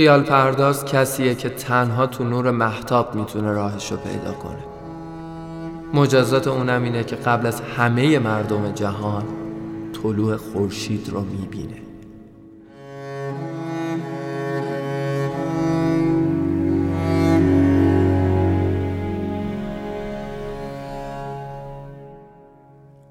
خیال 0.00 0.22
پرداز 0.22 0.84
کسیه 0.84 1.34
که 1.34 1.48
تنها 1.48 2.06
تو 2.06 2.24
نور 2.24 2.50
محتاب 2.50 3.14
می‌تونه 3.14 3.52
راهشو 3.52 3.96
پیدا 3.96 4.32
کنه. 4.32 4.64
مجازات 5.94 6.48
اونم 6.48 6.82
اینه 6.82 7.04
که 7.04 7.16
قبل 7.16 7.46
از 7.46 7.60
همه 7.60 8.18
مردم 8.18 8.72
جهان 8.72 9.24
طلوع 10.02 10.36
خورشید 10.36 11.08
رو 11.08 11.20
می‌بینه. 11.20 11.82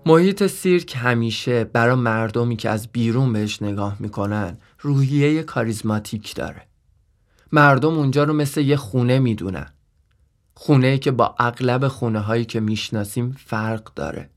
محیط 0.05 0.47
سیرک 0.47 0.95
همیشه 0.97 1.63
برای 1.63 1.95
مردمی 1.95 2.55
که 2.55 2.69
از 2.69 2.87
بیرون 2.87 3.33
بهش 3.33 3.61
نگاه 3.61 3.95
می‌کنن 3.99 4.57
روحیه 4.79 5.43
کاریزماتیک 5.43 6.35
داره. 6.35 6.68
مردم 7.51 7.93
اونجا 7.93 8.23
رو 8.23 8.33
مثل 8.33 8.61
یه 8.61 8.75
خونه 8.75 9.19
می‌دونن. 9.19 9.67
خونه 10.53 10.97
که 10.97 11.11
با 11.11 11.35
اغلب 11.39 11.87
خونه 11.87 12.19
هایی 12.19 12.45
که 12.45 12.59
می‌شناسیم 12.59 13.35
فرق 13.45 13.93
داره. 13.93 14.29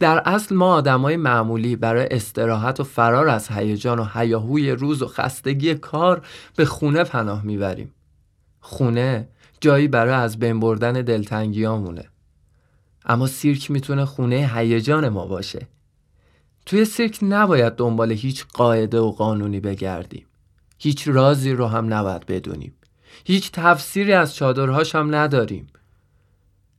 در 0.00 0.22
اصل 0.24 0.54
ما 0.54 0.74
آدمای 0.74 1.16
معمولی 1.16 1.76
برای 1.76 2.08
استراحت 2.10 2.80
و 2.80 2.84
فرار 2.84 3.28
از 3.28 3.48
هیجان 3.48 3.98
و 3.98 4.06
هیاهوی 4.14 4.70
روز 4.70 5.02
و 5.02 5.06
خستگی 5.06 5.74
کار 5.74 6.26
به 6.56 6.64
خونه 6.64 7.04
پناه 7.04 7.44
می‌بریم. 7.44 7.94
خونه 8.60 9.28
جایی 9.60 9.88
برای 9.88 10.14
از 10.14 10.38
بین 10.38 10.60
بردن 10.60 10.92
دلتنگیامونه. 10.92 12.04
اما 13.04 13.26
سیرک 13.26 13.70
می‌تونه 13.70 14.04
خونه 14.04 14.50
هیجان 14.54 15.08
ما 15.08 15.26
باشه. 15.26 15.66
توی 16.66 16.84
سیرک 16.84 17.18
نباید 17.22 17.72
دنبال 17.72 18.12
هیچ 18.12 18.46
قاعده 18.54 19.00
و 19.00 19.10
قانونی 19.10 19.60
بگردیم. 19.60 20.26
هیچ 20.78 21.08
رازی 21.08 21.52
رو 21.52 21.66
هم 21.66 21.94
نباید 21.94 22.26
بدونیم. 22.26 22.74
هیچ 23.24 23.50
تفسیری 23.52 24.12
از 24.12 24.34
چادرهاش 24.34 24.94
هم 24.94 25.14
نداریم. 25.14 25.66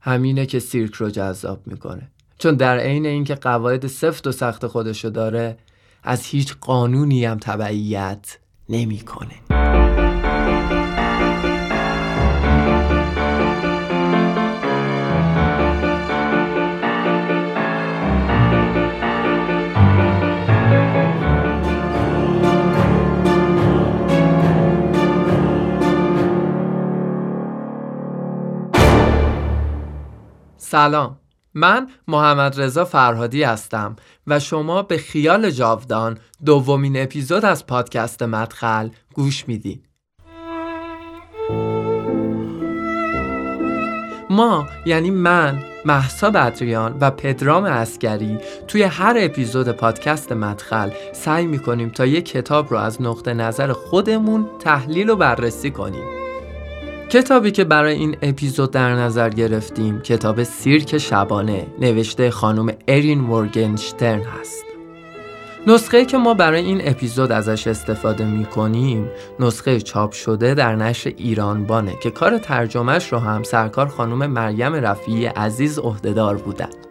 همینه 0.00 0.46
که 0.46 0.58
سیرک 0.58 0.94
رو 0.94 1.10
جذاب 1.10 1.66
می‌کنه. 1.66 2.08
چون 2.38 2.54
در 2.54 2.78
عین 2.78 3.06
اینکه 3.06 3.34
قواعد 3.34 3.86
سفت 3.86 4.26
و 4.26 4.32
سخت 4.32 4.66
خودشو 4.66 5.08
داره 5.08 5.58
از 6.02 6.26
هیچ 6.26 6.56
قانونی 6.60 7.24
هم 7.24 7.38
تبعیت 7.38 8.38
نمی‌کنه. 8.68 9.69
سلام 30.70 31.16
من 31.54 31.88
محمد 32.08 32.60
رضا 32.60 32.84
فرهادی 32.84 33.42
هستم 33.42 33.96
و 34.26 34.40
شما 34.40 34.82
به 34.82 34.98
خیال 34.98 35.50
جاودان 35.50 36.18
دومین 36.44 37.02
اپیزود 37.02 37.44
از 37.44 37.66
پادکست 37.66 38.22
مدخل 38.22 38.88
گوش 39.14 39.48
می‌دید. 39.48 39.86
ما 44.30 44.66
یعنی 44.86 45.10
من 45.10 45.62
محسا 45.84 46.30
بدریان 46.30 46.96
و 47.00 47.10
پدرام 47.10 47.64
اسکری 47.64 48.38
توی 48.68 48.82
هر 48.82 49.16
اپیزود 49.18 49.68
پادکست 49.68 50.32
مدخل 50.32 50.90
سعی 51.12 51.46
می‌کنیم 51.46 51.88
تا 51.88 52.06
یک 52.06 52.24
کتاب 52.24 52.70
رو 52.70 52.76
از 52.76 53.02
نقطه 53.02 53.34
نظر 53.34 53.72
خودمون 53.72 54.46
تحلیل 54.60 55.10
و 55.10 55.16
بررسی 55.16 55.70
کنیم 55.70 56.29
کتابی 57.10 57.50
که 57.50 57.64
برای 57.64 57.94
این 57.94 58.16
اپیزود 58.22 58.70
در 58.70 58.94
نظر 58.94 59.28
گرفتیم 59.30 60.00
کتاب 60.00 60.42
سیرک 60.42 60.98
شبانه 60.98 61.66
نوشته 61.78 62.30
خانم 62.30 62.72
ارین 62.88 63.20
مورگنشترن 63.20 64.22
هست 64.22 64.64
نسخه 65.66 66.04
که 66.04 66.16
ما 66.16 66.34
برای 66.34 66.64
این 66.64 66.80
اپیزود 66.84 67.32
ازش 67.32 67.66
استفاده 67.66 68.24
می 68.24 68.44
کنیم 68.44 69.10
نسخه 69.40 69.80
چاپ 69.80 70.12
شده 70.12 70.54
در 70.54 70.76
نشر 70.76 71.12
ایران 71.16 71.66
بانه 71.66 71.96
که 72.02 72.10
کار 72.10 72.38
ترجمهش 72.38 73.12
رو 73.12 73.18
هم 73.18 73.42
سرکار 73.42 73.86
خانم 73.88 74.26
مریم 74.26 74.74
رفیعی 74.74 75.26
عزیز 75.26 75.78
عهدهدار 75.78 76.36
بودند. 76.36 76.89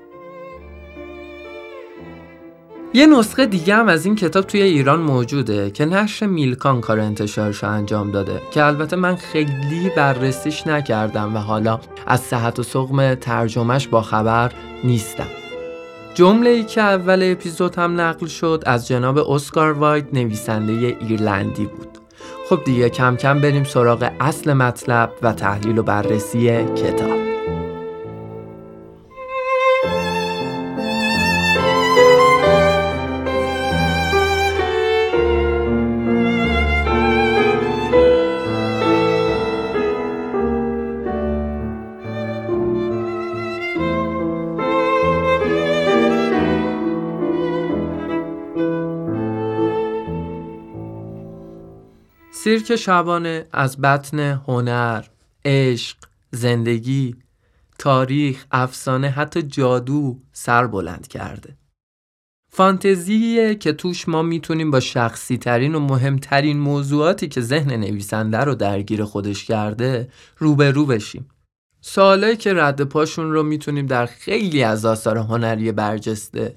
یه 2.94 3.08
نسخه 3.08 3.46
دیگه 3.46 3.76
هم 3.76 3.88
از 3.88 4.06
این 4.06 4.16
کتاب 4.16 4.46
توی 4.46 4.62
ایران 4.62 5.00
موجوده 5.00 5.72
که 5.72 5.86
نشر 5.86 6.26
میلکان 6.26 6.82
کار 6.82 7.00
انتشارش 7.00 7.64
انجام 7.64 8.12
داده 8.12 8.42
که 8.52 8.64
البته 8.64 8.96
من 8.96 9.16
خیلی 9.16 9.92
بررسیش 9.98 10.68
نکردم 10.68 11.36
و 11.36 11.38
حالا 11.40 11.80
از 12.08 12.20
صحت 12.20 12.60
و 12.60 12.64
سقم 12.64 13.16
ترجمهش 13.16 13.88
با 13.88 14.02
خبر 14.02 14.52
نیستم. 14.84 15.28
جمله 16.14 16.50
ای 16.50 16.64
که 16.64 16.82
اول 16.82 17.32
اپیزود 17.32 17.76
هم 17.76 18.02
نقل 18.02 18.28
شد 18.28 18.64
از 18.66 18.88
جناب 18.88 19.18
اسکار 19.18 19.72
وایت 19.72 20.14
نویسنده 20.14 20.98
ایرلندی 21.00 21.66
بود. 21.66 21.88
خب 22.50 22.64
دیگه 22.66 22.90
کم 22.90 23.16
کم 23.16 23.42
بریم 23.42 23.64
سراغ 23.64 24.12
اصل 24.20 24.54
مطلب 24.54 25.12
و 25.22 25.34
تحلیل 25.34 25.78
و 25.78 25.84
بررسی 25.84 26.66
کتاب. 26.66 27.29
سیرک 52.70 52.80
شبانه 52.80 53.46
از 53.52 53.82
بطن 53.82 54.20
هنر، 54.20 55.06
عشق، 55.46 55.98
زندگی، 56.32 57.16
تاریخ، 57.80 58.46
افسانه 58.52 59.10
حتی 59.10 59.42
جادو 59.42 60.20
سر 60.34 60.68
بلند 60.68 61.08
کرده. 61.08 61.58
فانتزیه 62.52 63.56
که 63.56 63.74
توش 63.74 64.10
ما 64.10 64.22
می‌تونیم 64.22 64.72
با 64.72 64.80
شخصی 64.80 65.38
ترین 65.38 65.76
و 65.76 65.80
مهمترین 65.80 66.60
موضوعاتی 66.60 67.28
که 67.28 67.42
ذهن 67.42 67.72
نویسنده 67.72 68.38
رو 68.38 68.56
درگیر 68.56 69.04
خودش 69.04 69.46
کرده 69.46 70.10
روبرو 70.38 70.86
بشیم. 70.86 71.30
سوالایی 71.82 72.38
که 72.38 72.54
رد 72.54 72.84
پاشون 72.84 73.32
رو 73.32 73.44
می‌تونیم 73.44 73.86
در 73.86 74.06
خیلی 74.06 74.64
از 74.64 74.86
آثار 74.86 75.18
هنری 75.18 75.72
برجسته 75.72 76.56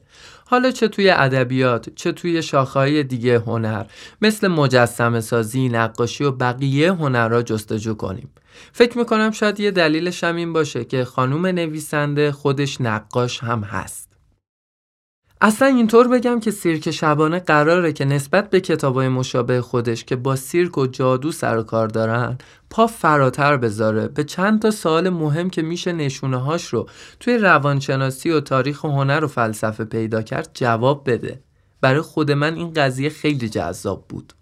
حالا 0.53 0.71
چه 0.71 0.89
توی 0.89 1.11
ادبیات 1.11 1.91
چه 1.95 2.13
توی 2.13 2.43
شاخه‌های 2.43 3.03
دیگه 3.03 3.39
هنر 3.39 3.85
مثل 4.23 4.49
مجسمه 4.49 5.21
سازی، 5.21 5.69
نقاشی 5.69 6.25
و 6.25 6.31
بقیه 6.31 6.93
هنرها 6.93 7.43
جستجو 7.43 7.95
کنیم. 7.95 8.31
فکر 8.73 8.99
می‌کنم 8.99 9.31
شاید 9.31 9.61
یه 9.61 9.71
دلیلش 9.71 10.25
هم 10.25 10.37
این 10.37 10.53
باشه 10.53 10.85
که 10.85 11.05
خانوم 11.05 11.47
نویسنده 11.47 12.33
خودش 12.33 12.81
نقاش 12.81 13.39
هم 13.39 13.61
هست. 13.61 14.12
اصلا 15.45 15.69
اینطور 15.69 16.09
بگم 16.09 16.41
که 16.41 16.51
سیرک 16.51 16.91
شبانه 16.91 17.39
قراره 17.39 17.93
که 17.93 18.05
نسبت 18.05 18.51
به 18.51 18.61
کتابای 18.61 19.09
مشابه 19.09 19.61
خودش 19.61 20.05
که 20.05 20.17
با 20.17 20.37
سیرک 20.37 20.79
و 20.79 20.87
جادو 20.87 21.33
سر 21.33 21.59
و 21.59 21.63
کار 21.63 21.89
دارن 21.89 22.39
پا 22.71 22.87
فراتر 22.87 23.57
بذاره. 23.57 24.09
به 24.09 24.25
چند 24.25 24.63
تا 24.63 24.71
سوال 24.71 25.09
مهم 25.09 25.51
که 25.51 25.63
میشه 25.63 25.93
نشونه 25.93 26.37
هاش 26.37 26.67
رو 26.67 26.89
توی 27.21 27.39
روانشناسی 27.39 28.31
و 28.31 28.41
تاریخ 28.41 28.85
و 28.85 28.89
هنر 28.89 29.25
و 29.25 29.29
فلسفه 29.29 29.85
پیدا 29.85 30.23
کرد 30.23 30.51
جواب 30.55 31.11
بده. 31.11 31.41
برای 31.81 32.01
خود 32.01 32.31
من 32.31 32.55
این 32.55 32.73
قضیه 32.73 33.11
خیلی 33.11 33.49
جذاب 33.49 34.05
بود. 34.09 34.33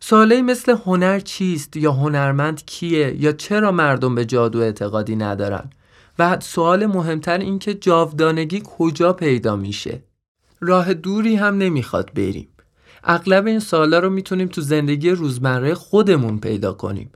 سوالی 0.00 0.42
مثل 0.42 0.76
هنر 0.86 1.20
چیست 1.20 1.76
یا 1.76 1.92
هنرمند 1.92 2.64
کیه 2.64 3.16
یا 3.20 3.32
چرا 3.32 3.72
مردم 3.72 4.14
به 4.14 4.24
جادو 4.24 4.58
اعتقادی 4.58 5.16
ندارن؟ 5.16 5.70
و 6.18 6.40
سوال 6.40 6.86
مهمتر 6.86 7.38
این 7.38 7.58
که 7.58 7.74
جاودانگی 7.74 8.62
کجا 8.64 9.12
پیدا 9.12 9.56
میشه. 9.56 10.02
راه 10.60 10.94
دوری 10.94 11.36
هم 11.36 11.58
نمی‌خواد 11.58 12.10
بریم. 12.14 12.48
اغلب 13.04 13.46
این 13.46 13.60
سوالا 13.60 13.98
رو 13.98 14.10
می‌تونیم 14.10 14.48
تو 14.48 14.60
زندگی 14.60 15.10
روزمره 15.10 15.74
خودمون 15.74 16.38
پیدا 16.38 16.72
کنیم. 16.72 17.10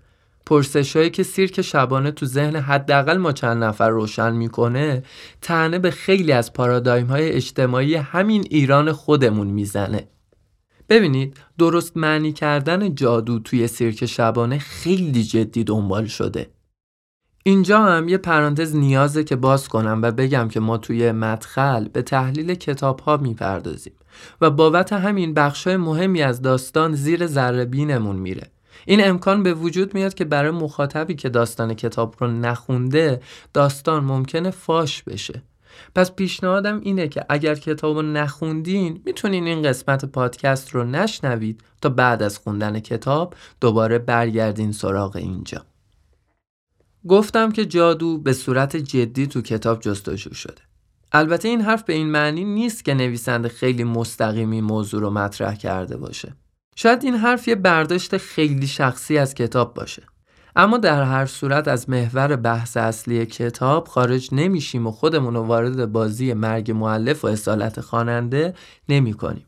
پرسش 0.46 0.96
هایی 0.96 1.10
که 1.10 1.22
سیرک 1.22 1.62
شبانه 1.62 2.10
تو 2.10 2.26
ذهن 2.26 2.56
حداقل 2.56 3.16
ما 3.16 3.32
چند 3.32 3.64
نفر 3.64 3.88
روشن 3.88 4.32
می‌کنه 4.32 5.02
تنه 5.42 5.78
به 5.78 5.90
خیلی 5.90 6.32
از 6.32 6.52
پارادایم 6.52 7.06
های 7.06 7.30
اجتماعی 7.30 7.94
همین 7.94 8.44
ایران 8.50 8.92
خودمون 8.92 9.46
می‌زنه. 9.46 10.08
ببینید 10.88 11.36
درست 11.58 11.96
معنی 11.96 12.32
کردن 12.32 12.94
جادو 12.94 13.38
توی 13.38 13.66
سیرک 13.66 14.06
شبانه 14.06 14.58
خیلی 14.58 15.24
جدی 15.24 15.64
دنبال 15.64 16.06
شده. 16.06 16.50
اینجا 17.46 17.82
هم 17.82 18.08
یه 18.08 18.18
پرانتز 18.18 18.76
نیازه 18.76 19.24
که 19.24 19.36
باز 19.36 19.68
کنم 19.68 20.00
و 20.02 20.12
بگم 20.12 20.48
که 20.48 20.60
ما 20.60 20.78
توی 20.78 21.12
مدخل 21.12 21.88
به 21.88 22.02
تحلیل 22.02 22.54
کتاب 22.54 23.00
ها 23.00 23.16
می‌پردازیم 23.16 23.92
و 24.40 24.50
بابت 24.50 24.92
همین 24.92 25.34
بخشای 25.34 25.76
مهمی 25.76 26.22
از 26.22 26.42
داستان 26.42 26.94
زیر 26.94 27.26
ذره 27.26 27.64
بینمون 27.64 28.16
میره. 28.16 28.50
این 28.86 29.08
امکان 29.08 29.42
به 29.42 29.54
وجود 29.54 29.94
میاد 29.94 30.14
که 30.14 30.24
برای 30.24 30.50
مخاطبی 30.50 31.14
که 31.14 31.28
داستان 31.28 31.74
کتاب 31.74 32.14
رو 32.18 32.26
نخونده 32.26 33.20
داستان 33.52 34.04
ممکنه 34.04 34.50
فاش 34.50 35.02
بشه. 35.02 35.42
پس 35.94 36.12
پیشنهادم 36.12 36.80
اینه 36.82 37.08
که 37.08 37.24
اگر 37.28 37.54
کتاب 37.54 37.96
رو 37.96 38.02
نخوندین 38.02 39.02
می‌تونین 39.04 39.46
این 39.46 39.62
قسمت 39.62 40.04
پادکست 40.04 40.70
رو 40.70 40.84
نشنوید 40.84 41.60
تا 41.80 41.88
بعد 41.88 42.22
از 42.22 42.38
خوندن 42.38 42.80
کتاب 42.80 43.34
دوباره 43.60 43.98
برگردین 43.98 44.72
سراغ 44.72 45.16
اینجا. 45.16 45.64
گفتم 47.08 47.52
که 47.52 47.66
جادو 47.66 48.18
به 48.18 48.32
صورت 48.32 48.76
جدی 48.76 49.26
تو 49.26 49.42
کتاب 49.42 49.80
جستجو 49.80 50.34
شده. 50.34 50.62
البته 51.12 51.48
این 51.48 51.60
حرف 51.60 51.82
به 51.82 51.92
این 51.92 52.10
معنی 52.10 52.44
نیست 52.44 52.84
که 52.84 52.94
نویسنده 52.94 53.48
خیلی 53.48 53.84
مستقیمی 53.84 54.60
موضوع 54.60 55.00
رو 55.00 55.10
مطرح 55.10 55.54
کرده 55.54 55.96
باشه. 55.96 56.34
شاید 56.76 57.04
این 57.04 57.14
حرف 57.14 57.48
یه 57.48 57.54
برداشت 57.54 58.16
خیلی 58.16 58.66
شخصی 58.66 59.18
از 59.18 59.34
کتاب 59.34 59.74
باشه. 59.74 60.02
اما 60.56 60.78
در 60.78 61.02
هر 61.02 61.26
صورت 61.26 61.68
از 61.68 61.90
محور 61.90 62.36
بحث 62.36 62.76
اصلی 62.76 63.26
کتاب 63.26 63.88
خارج 63.88 64.28
نمیشیم 64.32 64.86
و 64.86 64.90
خودمون 64.90 65.34
رو 65.34 65.42
وارد 65.42 65.92
بازی 65.92 66.34
مرگ 66.34 66.70
معلف 66.70 67.24
و 67.24 67.26
اصالت 67.26 67.80
خواننده 67.80 68.54
نمی 68.88 69.14
کنیم. 69.14 69.46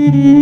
که 0.00 0.39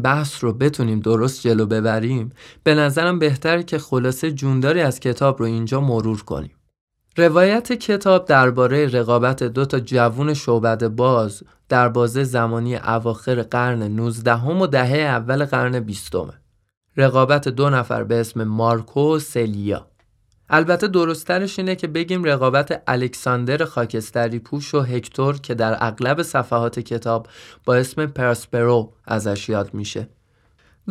بحث 0.00 0.44
رو 0.44 0.52
بتونیم 0.52 1.00
درست 1.00 1.42
جلو 1.42 1.66
ببریم 1.66 2.32
به 2.64 2.74
نظرم 2.74 3.18
بهتره 3.18 3.62
که 3.62 3.78
خلاصه 3.78 4.32
جونداری 4.32 4.80
از 4.80 5.00
کتاب 5.00 5.38
رو 5.38 5.44
اینجا 5.46 5.80
مرور 5.80 6.22
کنیم. 6.22 6.56
روایت 7.16 7.72
کتاب 7.72 8.24
درباره 8.24 8.86
رقابت 8.86 9.42
دو 9.42 9.64
تا 9.64 9.80
جوون 9.80 10.34
شعبد 10.34 10.88
باز 10.88 11.42
در 11.68 11.88
بازه 11.88 12.24
زمانی 12.24 12.76
اواخر 12.76 13.42
قرن 13.42 13.82
19 13.82 14.44
و 14.44 14.66
دهه 14.66 14.98
اول 14.98 15.44
قرن 15.44 15.80
20 15.80 16.12
رقابت 16.96 17.48
دو 17.48 17.70
نفر 17.70 18.04
به 18.04 18.20
اسم 18.20 18.44
مارکو 18.44 19.14
و 19.14 19.18
سلیا 19.18 19.89
البته 20.52 20.88
درسترش 20.88 21.58
اینه 21.58 21.76
که 21.76 21.86
بگیم 21.86 22.24
رقابت 22.24 22.82
الکساندر 22.86 23.64
خاکستری 23.64 24.38
پوش 24.38 24.74
و 24.74 24.80
هکتور 24.80 25.38
که 25.38 25.54
در 25.54 25.76
اغلب 25.80 26.22
صفحات 26.22 26.80
کتاب 26.80 27.26
با 27.64 27.74
اسم 27.74 28.06
پراسپرو 28.06 28.92
ازش 29.06 29.48
یاد 29.48 29.74
میشه. 29.74 30.08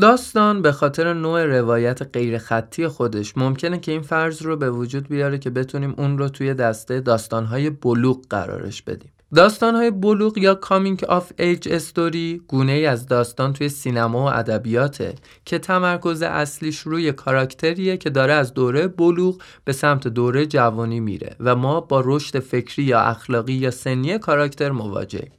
داستان 0.02 0.62
به 0.62 0.72
خاطر 0.72 1.14
نوع 1.14 1.46
روایت 1.46 2.02
غیر 2.02 2.38
خطی 2.38 2.88
خودش 2.88 3.38
ممکنه 3.38 3.80
که 3.80 3.92
این 3.92 4.02
فرض 4.02 4.42
رو 4.42 4.58
به 4.58 4.72
وجود 4.72 5.08
بیاره 5.08 5.38
که 5.38 5.50
بتونیم 5.50 5.96
اون 5.98 6.18
رو 6.18 6.30
توی 6.30 6.54
دسته 6.54 7.00
داستانهای 7.00 7.70
بلوغ 7.70 8.26
قرارش 8.30 8.82
بدیم. 8.82 9.12
داستانهای 9.36 9.92
بلوغ 9.92 10.38
یا 10.38 10.56
coming 10.56 11.04
of 11.04 11.31
age 11.40 11.69
story 11.69 12.42
گونه 12.48 12.72
ای 12.72 12.86
از 12.86 13.08
داستان 13.08 13.54
توی 13.54 13.70
سینما 13.70 14.26
و 14.26 14.34
ادبیاته 14.34 15.16
که 15.46 15.60
تمرکز 15.60 16.22
اصلیش 16.22 16.80
روی 16.80 17.12
کاراکتریه 17.12 17.98
که 17.98 18.10
داره 18.10 18.34
از 18.34 18.54
دوره 18.54 18.88
بلوغ 18.88 19.42
به 19.66 19.74
سمت 19.74 20.08
دوره 20.08 20.46
جوانی 20.46 21.00
میره 21.00 21.36
و 21.40 21.56
ما 21.56 21.81
با 21.81 22.04
رشد 22.06 22.40
فکری 22.40 22.84
یا 22.84 23.00
اخلاقی 23.00 23.54
یا 23.54 23.72
سنی 23.72 24.18
کاراکتر 24.18 24.72
مواجهیم. 24.72 25.32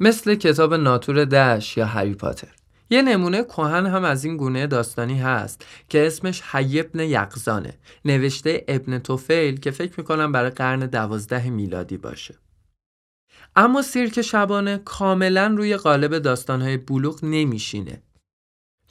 مثل 0.00 0.34
کتاب 0.34 0.74
ناتور 0.74 1.24
دش 1.24 1.76
یا 1.76 1.86
هری 1.86 2.14
پاتر. 2.14 2.48
یه 2.90 3.02
نمونه 3.02 3.44
کهن 3.44 3.86
هم 3.86 4.04
از 4.04 4.24
این 4.24 4.36
گونه 4.36 4.66
داستانی 4.66 5.18
هست 5.18 5.66
که 5.88 6.06
اسمش 6.06 6.42
حی 6.42 6.80
ابن 6.80 7.00
یقزانه 7.00 7.74
نوشته 8.04 8.64
ابن 8.68 8.98
توفیل 8.98 9.60
که 9.60 9.70
فکر 9.70 9.92
می‌کنم 9.98 10.32
برای 10.32 10.50
قرن 10.50 10.80
دوازده 10.80 11.50
میلادی 11.50 11.96
باشه. 11.96 12.41
اما 13.56 13.82
سیرک 13.82 14.22
شبانه 14.22 14.78
کاملا 14.78 15.54
روی 15.56 15.76
قالب 15.76 16.18
داستانهای 16.18 16.76
بلوغ 16.76 17.20
نمیشینه 17.22 18.02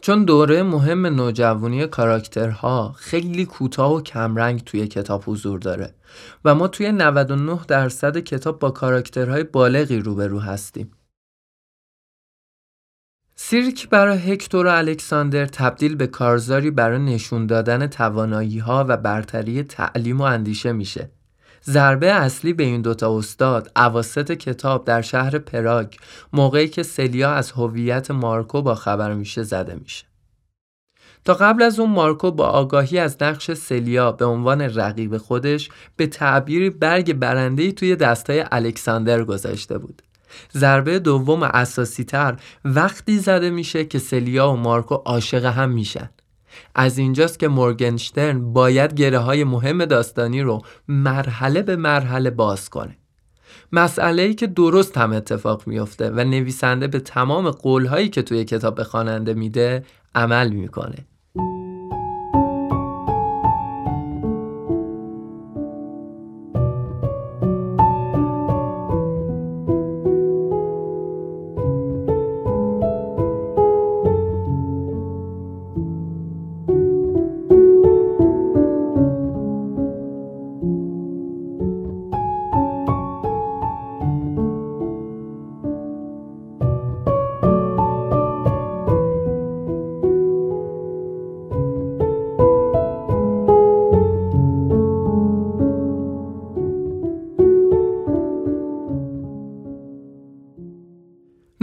چون 0.02 0.26
دوره 0.26 0.64
مهم 0.64 1.06
نوجوانی 1.06 1.88
کاراکترها 1.88 2.96
خیلی 2.98 3.46
کوتاه 3.46 3.94
و 3.94 4.02
کمرنگ 4.02 4.64
توی 4.64 4.88
کتاب 4.88 5.24
حضور 5.26 5.60
داره 5.60 5.96
و 6.46 6.56
ما 6.56 6.68
توی 6.68 6.92
99 6.92 7.60
درصد 7.68 8.18
کتاب 8.18 8.60
با 8.60 8.72
کاراکترهای 8.72 9.44
بالغی 9.44 10.00
روبرو 10.00 10.40
هستیم. 10.40 10.92
سیرک 13.36 13.90
برای 13.90 14.18
هکتور 14.18 14.66
و 14.66 14.70
الکساندر 14.70 15.46
تبدیل 15.46 15.96
به 15.96 16.08
کارزاری 16.08 16.72
برای 16.72 17.00
نشون 17.00 17.46
دادن 17.46 17.88
توانایی 17.88 18.60
ها 18.60 18.86
و 18.88 18.98
برتری 18.98 19.64
تعلیم 19.64 20.22
و 20.22 20.24
اندیشه 20.24 20.72
میشه 20.72 21.12
ضربه 21.66 22.12
اصلی 22.12 22.54
به 22.54 22.64
این 22.64 22.82
دوتا 22.82 23.18
استاد 23.18 23.72
اواسط 23.76 24.32
کتاب 24.32 24.86
در 24.86 25.02
شهر 25.02 25.38
پراگ 25.38 25.96
موقعی 26.34 26.68
که 26.68 26.84
سلیا 26.84 27.32
از 27.32 27.52
هویت 27.52 28.12
مارکو 28.12 28.62
با 28.62 28.76
خبر 28.76 29.14
میشه 29.14 29.44
زده 29.44 29.76
میشه. 29.76 30.06
تا 31.26 31.34
قبل 31.34 31.64
از 31.64 31.80
اون 31.80 31.90
مارکو 31.90 32.32
با 32.32 32.48
آگاهی 32.48 33.00
از 33.00 33.18
نقش 33.22 33.52
سلیا 33.52 34.12
به 34.12 34.26
عنوان 34.26 34.62
رقیب 34.62 35.18
خودش 35.18 35.70
به 35.96 36.08
تعبیری 36.08 36.70
برگ 36.70 37.14
برندهی 37.14 37.72
توی 37.72 37.96
دستای 37.96 38.46
الکساندر 38.52 39.24
گذاشته 39.24 39.78
بود. 39.78 40.02
ضربه 40.54 41.00
دوم 41.00 41.44
اساسی 41.44 42.04
تر 42.04 42.38
وقتی 42.66 43.20
زده 43.20 43.50
میشه 43.50 43.86
که 43.86 44.00
سلیا 44.00 44.52
و 44.52 44.56
مارکو 44.56 44.96
عاشق 44.96 45.46
هم 45.46 45.70
میشن. 45.70 46.10
از 46.76 46.98
اینجاست 46.98 47.40
که 47.40 47.48
مورگنشترن 47.48 48.54
باید 48.54 48.94
گره 48.94 49.20
های 49.20 49.44
مهم 49.44 49.86
داستانی 49.86 50.42
رو 50.42 50.62
مرحله 50.88 51.62
به 51.62 51.76
مرحله 51.76 52.30
باز 52.30 52.70
کنه. 52.70 52.98
مسئله 53.72 54.22
ای 54.22 54.34
که 54.34 54.48
درست 54.48 54.98
هم 54.98 55.14
اتفاق 55.14 55.68
میفته 55.68 56.10
و 56.10 56.24
نویسنده 56.24 56.88
به 56.88 57.00
تمام 57.00 57.52
قولهایی 57.52 58.10
که 58.10 58.22
توی 58.22 58.46
کتاب 58.46 58.76
به 58.76 58.84
خواننده 58.84 59.34
میده 59.34 59.84
عمل 60.16 60.50
می‌کنه. 60.50 61.06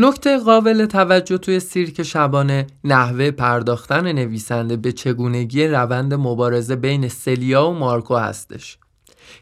نکته 0.01 0.39
قابل 0.39 0.87
توجه 0.87 1.39
توی 1.39 1.61
سیرک 1.61 2.03
شبانه 2.03 2.67
نحوه 2.85 3.31
پرداختن 3.31 4.13
نویسنده 4.13 4.77
به 4.77 4.93
چگونگی 4.93 5.67
روند 5.67 6.15
مبارزه 6.15 6.77
بین 6.77 7.09
سلیا 7.09 7.69
و 7.69 7.75
مارکو 7.75 8.17
هستش. 8.17 8.79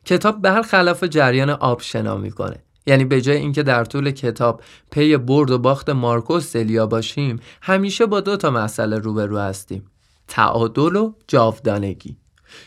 کتاب 0.05 0.43
برخلاف 0.43 1.05
جریان 1.05 1.51
آب 1.51 1.81
شنا 1.81 2.17
می‌کنه 2.17 2.57
یعنی 2.87 3.05
به 3.05 3.21
جای 3.21 3.37
اینکه 3.37 3.63
در 3.63 3.85
طول 3.85 4.11
کتاب 4.11 4.63
پی 4.91 5.17
برد 5.17 5.51
و 5.51 5.59
باخت 5.59 5.91
مارکوس 5.91 6.47
سلیا 6.47 6.87
باشیم 6.87 7.41
همیشه 7.63 8.07
با 8.07 8.21
دو 8.21 8.37
تا 8.37 8.51
مسئله 8.51 8.99
روبرو 8.99 9.39
هستیم 9.39 9.91
تعادل 10.29 10.97
و 10.97 11.13
جاودانگی 11.29 12.17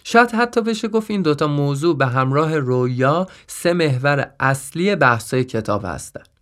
شاید 0.03 0.31
حتی 0.31 0.61
بشه 0.61 0.87
گفت 0.87 1.11
این 1.11 1.21
دوتا 1.21 1.47
موضوع 1.47 1.97
به 1.97 2.05
همراه 2.05 2.57
رویا 2.57 3.27
سه 3.47 3.73
محور 3.73 4.31
اصلی 4.39 4.95
بحثای 4.95 5.43
کتاب 5.43 5.85
هستند. 5.85 6.38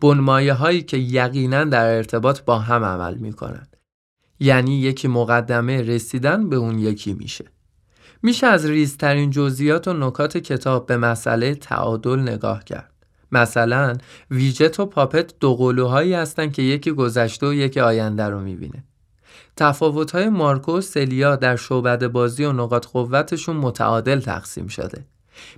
بنمایه 0.00 0.52
هایی 0.52 0.82
که 0.82 0.96
یقینا 0.96 1.64
در 1.64 1.96
ارتباط 1.96 2.40
با 2.40 2.58
هم 2.58 2.84
عمل 2.84 3.14
می‌کنن. 3.14 3.66
یعنی 4.40 4.80
یکی 4.80 5.08
مقدمه 5.08 5.82
رسیدن 5.82 6.48
به 6.48 6.56
اون 6.56 6.78
یکی 6.78 7.12
میشه. 7.12 7.44
میشه 8.22 8.46
از 8.46 8.66
ریزترین 8.66 9.30
جزئیات 9.30 9.88
و 9.88 9.92
نکات 9.92 10.36
کتاب 10.36 10.86
به 10.86 10.96
مسئله 10.96 11.54
تعادل 11.54 12.18
نگاه 12.18 12.64
کرد. 12.64 12.92
مثلا 13.32 13.96
ویجت 14.30 14.80
و 14.80 14.86
پاپت 14.86 15.34
دو 15.40 15.54
قلوهایی 15.54 16.12
هستن 16.12 16.50
که 16.50 16.62
یکی 16.62 16.90
گذشته 16.90 17.46
و 17.46 17.54
یکی 17.54 17.80
آینده 17.80 18.24
رو 18.24 18.40
می‌بینه. 18.40 18.84
تفاوت‌های 19.56 20.28
مارکو 20.28 20.78
و 20.78 20.80
سلیا 20.80 21.36
در 21.36 21.56
شعبد 21.56 22.06
بازی 22.06 22.44
و 22.44 22.52
نقاط 22.52 22.86
قوتشون 22.86 23.56
متعادل 23.56 24.20
تقسیم 24.20 24.66
شده. 24.66 25.06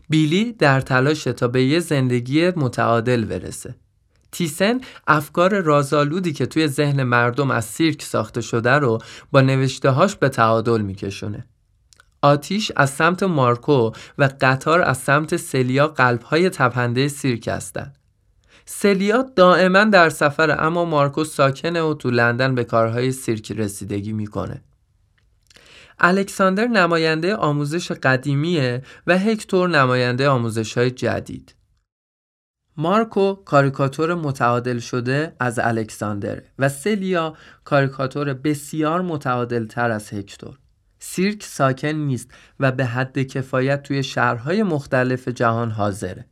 بیلی 0.08 0.52
در 0.52 0.80
تلاش 0.80 1.24
تا 1.24 1.48
به 1.48 1.64
یه 1.64 1.80
زندگی 1.80 2.50
متعادل 2.50 3.24
برسه. 3.24 3.74
تیسن 4.32 4.80
افکار 5.06 5.60
رازآلودی 5.60 6.32
که 6.32 6.46
توی 6.46 6.68
ذهن 6.68 7.02
مردم 7.02 7.50
از 7.50 7.64
سیرک 7.64 8.02
ساخته 8.02 8.40
شده 8.40 8.72
رو 8.72 8.98
با 9.30 9.40
نوشتهاش 9.40 10.16
به 10.16 10.28
تعادل 10.28 10.80
میکشونه. 10.80 11.46
آتیش 12.22 12.72
از 12.76 12.90
سمت 12.90 13.22
مارکو 13.22 13.92
و 14.18 14.28
قطار 14.40 14.82
از 14.82 14.98
سمت 14.98 15.36
سلیا 15.36 15.86
قلبهای 15.86 16.50
تپنده 16.50 17.08
سیرک 17.08 17.48
هستند. 17.48 17.96
سلیا 18.64 19.24
دائما 19.36 19.84
در 19.84 20.08
سفر 20.08 20.56
اما 20.66 20.84
مارکو 20.84 21.24
ساکنه 21.24 21.82
و 21.82 21.94
تو 21.94 22.10
لندن 22.10 22.54
به 22.54 22.64
کارهای 22.64 23.12
سیرک 23.12 23.52
رسیدگی 23.52 24.12
می‌کنه. 24.12 24.62
الکساندر 25.98 26.66
نماینده 26.66 27.36
آموزش 27.36 27.92
قدیمیه 27.92 28.82
و 29.06 29.18
هکتور 29.18 29.68
نماینده 29.68 30.28
آموزش 30.28 30.78
های 30.78 30.90
جدید. 30.90 31.54
مارکو 32.80 33.34
کاریکاتور 33.34 34.14
متعادل 34.14 34.78
شده 34.78 35.32
از 35.40 35.58
الکساندر 35.58 36.42
و 36.58 36.68
سلیا 36.68 37.34
کاریکاتور 37.64 38.34
بسیار 38.34 39.02
متعادل 39.02 39.66
تر 39.66 39.90
از 39.90 40.12
هکتور. 40.12 40.58
سیرک 40.98 41.42
ساکن 41.42 41.88
نیست 41.88 42.30
و 42.60 42.72
به 42.72 42.84
حد 42.84 43.22
کفایت 43.22 43.82
توی 43.82 44.02
شهرهای 44.02 44.62
مختلف 44.62 45.28
جهان 45.28 45.70
حاضره. 45.70 46.26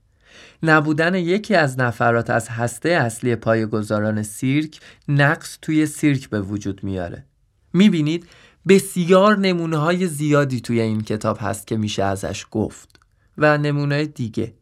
نبودن 0.62 1.14
یکی 1.14 1.54
از 1.54 1.78
نفرات 1.78 2.30
از 2.30 2.48
هسته 2.48 2.88
اصلی 2.88 3.36
پایگزاران 3.36 4.22
سیرک 4.22 4.80
نقص 5.08 5.58
توی 5.62 5.86
سیرک 5.86 6.30
به 6.30 6.40
وجود 6.40 6.84
میاره. 6.84 7.24
می‌بینید 7.72 8.26
بسیار 8.68 9.38
نمونه 9.38 9.76
های 9.76 10.06
زیادی 10.06 10.60
توی 10.60 10.80
این 10.80 11.00
کتاب 11.00 11.38
هست 11.40 11.66
که 11.66 11.76
میشه 11.76 12.02
ازش 12.04 12.46
گفت 12.50 13.00
و 13.38 13.58
نمونه 13.58 14.04
دیگه 14.04 14.54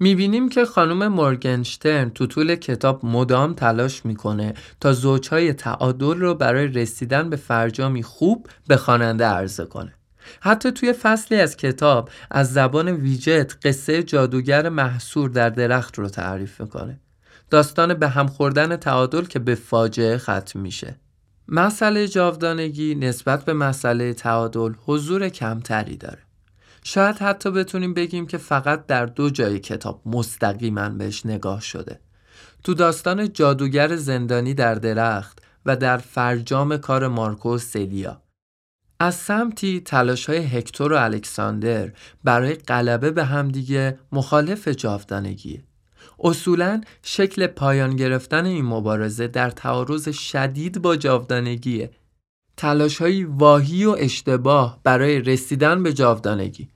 می‌بینیم 0.00 0.48
که 0.48 0.64
خانم 0.64 1.08
مورگنشترن 1.08 2.10
تو 2.10 2.26
طول 2.26 2.54
کتاب 2.54 3.06
مدام 3.06 3.54
تلاش 3.54 4.06
می‌کنه 4.06 4.54
تا 4.80 4.92
زوجهای 4.92 5.52
تعادل 5.52 6.18
رو 6.18 6.34
برای 6.34 6.66
رسیدن 6.66 7.30
به 7.30 7.36
فرجامی 7.36 8.02
خوب 8.02 8.48
به 8.66 8.76
خواننده 8.76 9.24
عرضه 9.24 9.64
کنه. 9.64 9.94
حتی 10.40 10.72
توی 10.72 10.92
فصلی 10.92 11.40
از 11.40 11.56
کتاب 11.56 12.10
از 12.30 12.52
زبان 12.52 12.88
ویجت 12.88 13.54
قصه 13.62 14.02
جادوگر 14.02 14.68
محصور 14.68 15.30
در 15.30 15.50
درخت 15.50 15.98
رو 15.98 16.08
تعریف 16.08 16.60
می‌کنه. 16.60 17.00
داستان 17.50 17.94
به 17.94 18.08
هم 18.08 18.26
خوردن 18.26 18.76
تعادل 18.76 19.24
که 19.24 19.38
به 19.38 19.54
فاجعه 19.54 20.18
ختم 20.18 20.60
میشه. 20.60 20.96
مسئله 21.48 22.08
جاودانگی 22.08 22.94
نسبت 22.94 23.44
به 23.44 23.52
مسئله 23.52 24.12
تعادل 24.12 24.72
حضور 24.86 25.28
کمتری 25.28 25.96
داره. 25.96 26.23
شاید 26.86 27.16
حتی 27.18 27.50
بتونیم 27.50 27.94
بگیم 27.94 28.26
که 28.26 28.38
فقط 28.38 28.86
در 28.86 29.06
دو 29.06 29.30
جای 29.30 29.58
کتاب 29.58 30.02
مستقیما 30.06 30.88
بهش 30.88 31.26
نگاه 31.26 31.60
شده. 31.60 32.00
تو 32.64 32.74
داستان 32.74 33.32
جادوگر 33.32 33.96
زندانی 33.96 34.54
در 34.54 34.74
درخت 34.74 35.42
و 35.66 35.76
در 35.76 35.96
فرجام 35.96 36.76
کار 36.76 37.08
مارکو 37.08 37.58
سلیا. 37.58 38.22
از 39.00 39.14
سمتی 39.14 39.80
تلاش 39.80 40.26
های 40.26 40.38
هکتور 40.38 40.92
و 40.92 40.96
الکساندر 40.96 41.92
برای 42.24 42.54
غلبه 42.54 43.10
به 43.10 43.24
همدیگه 43.24 43.98
مخالف 44.12 44.68
جاودانگیه. 44.68 45.64
اصولا 46.18 46.80
شکل 47.02 47.46
پایان 47.46 47.96
گرفتن 47.96 48.44
این 48.44 48.64
مبارزه 48.64 49.26
در 49.26 49.50
تعارض 49.50 50.08
شدید 50.08 50.82
با 50.82 50.96
جاودانگیه. 50.96 51.90
تلاش 52.56 52.98
های 52.98 53.24
واهی 53.24 53.84
و 53.84 53.96
اشتباه 53.98 54.80
برای 54.82 55.20
رسیدن 55.20 55.82
به 55.82 55.92
جاودانگی. 55.92 56.68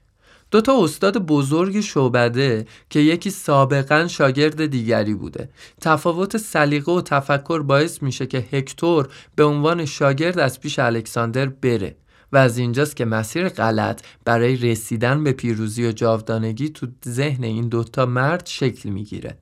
دو 0.50 0.60
تا 0.60 0.84
استاد 0.84 1.18
بزرگ 1.18 1.80
شعبده 1.80 2.66
که 2.90 3.00
یکی 3.00 3.30
سابقا 3.30 4.06
شاگرد 4.08 4.66
دیگری 4.66 5.14
بوده 5.14 5.48
تفاوت 5.80 6.36
سلیقه 6.36 6.92
و 6.92 7.00
تفکر 7.00 7.62
باعث 7.62 8.02
میشه 8.02 8.26
که 8.26 8.38
هکتور 8.52 9.08
به 9.36 9.44
عنوان 9.44 9.84
شاگرد 9.84 10.38
از 10.38 10.60
پیش 10.60 10.78
الکساندر 10.78 11.46
بره 11.46 11.96
و 12.32 12.36
از 12.36 12.58
اینجاست 12.58 12.96
که 12.96 13.04
مسیر 13.04 13.48
غلط 13.48 14.02
برای 14.24 14.56
رسیدن 14.56 15.24
به 15.24 15.32
پیروزی 15.32 15.86
و 15.86 15.92
جاودانگی 15.92 16.68
تو 16.68 16.86
ذهن 17.08 17.44
این 17.44 17.68
دوتا 17.68 18.06
مرد 18.06 18.46
شکل 18.46 18.88
می‌گیره. 18.88 19.38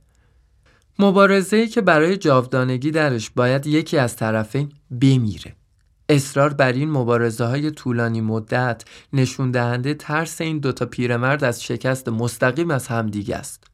مبارزه‌ای 0.98 1.68
که 1.68 1.80
برای 1.80 2.16
جاودانگی 2.16 2.90
درش 2.90 3.30
باید 3.30 3.66
یکی 3.66 3.98
از 3.98 4.16
طرفین 4.16 4.72
بمیره. 5.00 5.54
اصرار 6.08 6.54
بر 6.54 6.72
این 6.72 6.90
مبارزه 6.90 7.44
های 7.44 7.70
طولانی 7.70 8.20
مدت 8.20 8.84
نشون 9.12 9.50
دهنده 9.50 9.94
ترس 9.94 10.40
این 10.40 10.58
دوتا 10.58 10.86
پیرمرد 10.86 11.44
از 11.44 11.62
شکست 11.62 12.08
مستقیم 12.08 12.70
از 12.70 12.86
همدیگه 12.86 13.36
است. 13.36 13.64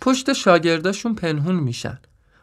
پشت 0.00 0.32
شاگرداشون 0.32 1.14
پنهون 1.14 1.54
میشن. 1.54 1.98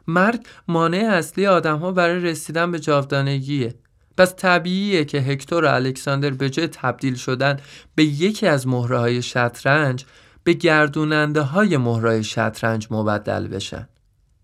مرگ 0.08 0.46
مانع 0.68 0.98
اصلی 0.98 1.48
آدم 1.48 1.78
ها 1.78 1.92
برای 1.92 2.20
رسیدن 2.20 2.72
به 2.72 2.80
جاودانگیه. 2.80 3.76
پس 4.18 4.36
طبیعیه 4.36 5.06
که 5.06 5.18
هکتور 5.18 5.66
و 5.66 5.68
الکساندر 5.68 6.30
به 6.30 6.50
جای 6.50 6.68
تبدیل 6.68 7.16
شدن 7.16 7.60
به 7.96 8.04
یکی 8.04 8.48
از 8.48 8.68
مهره 8.68 8.98
های 8.98 9.22
شطرنج 9.22 10.06
به 10.44 10.54
گردوننده 10.54 11.42
های 11.42 11.78
مهره 11.78 12.22
شطرنج 12.22 12.88
مبدل 12.92 13.48
بشن. 13.48 13.88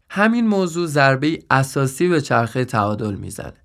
همین 0.10 0.48
موضوع 0.48 0.88
ضربه 0.88 1.40
اساسی 1.50 2.08
به 2.08 2.22
چرخه 2.22 2.66
تعادل 2.66 3.16
می‌زنه. 3.16 3.59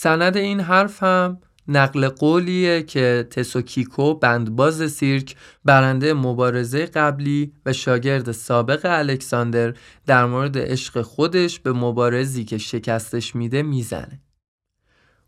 سند 0.00 0.36
این 0.36 0.60
حرف 0.60 1.02
هم 1.02 1.40
نقل 1.68 2.08
قولیه 2.08 2.82
که 2.82 3.28
تسوکیکو 3.30 4.14
بندباز 4.14 4.92
سیرک 4.92 5.36
برنده 5.64 6.14
مبارزه 6.14 6.86
قبلی 6.86 7.52
و 7.66 7.72
شاگرد 7.72 8.32
سابق 8.32 8.80
الکساندر 8.84 9.74
در 10.06 10.26
مورد 10.26 10.58
عشق 10.58 11.02
خودش 11.02 11.60
به 11.60 11.72
مبارزی 11.72 12.44
که 12.44 12.58
شکستش 12.58 13.36
میده 13.36 13.62
می‌زنه. 13.62 14.20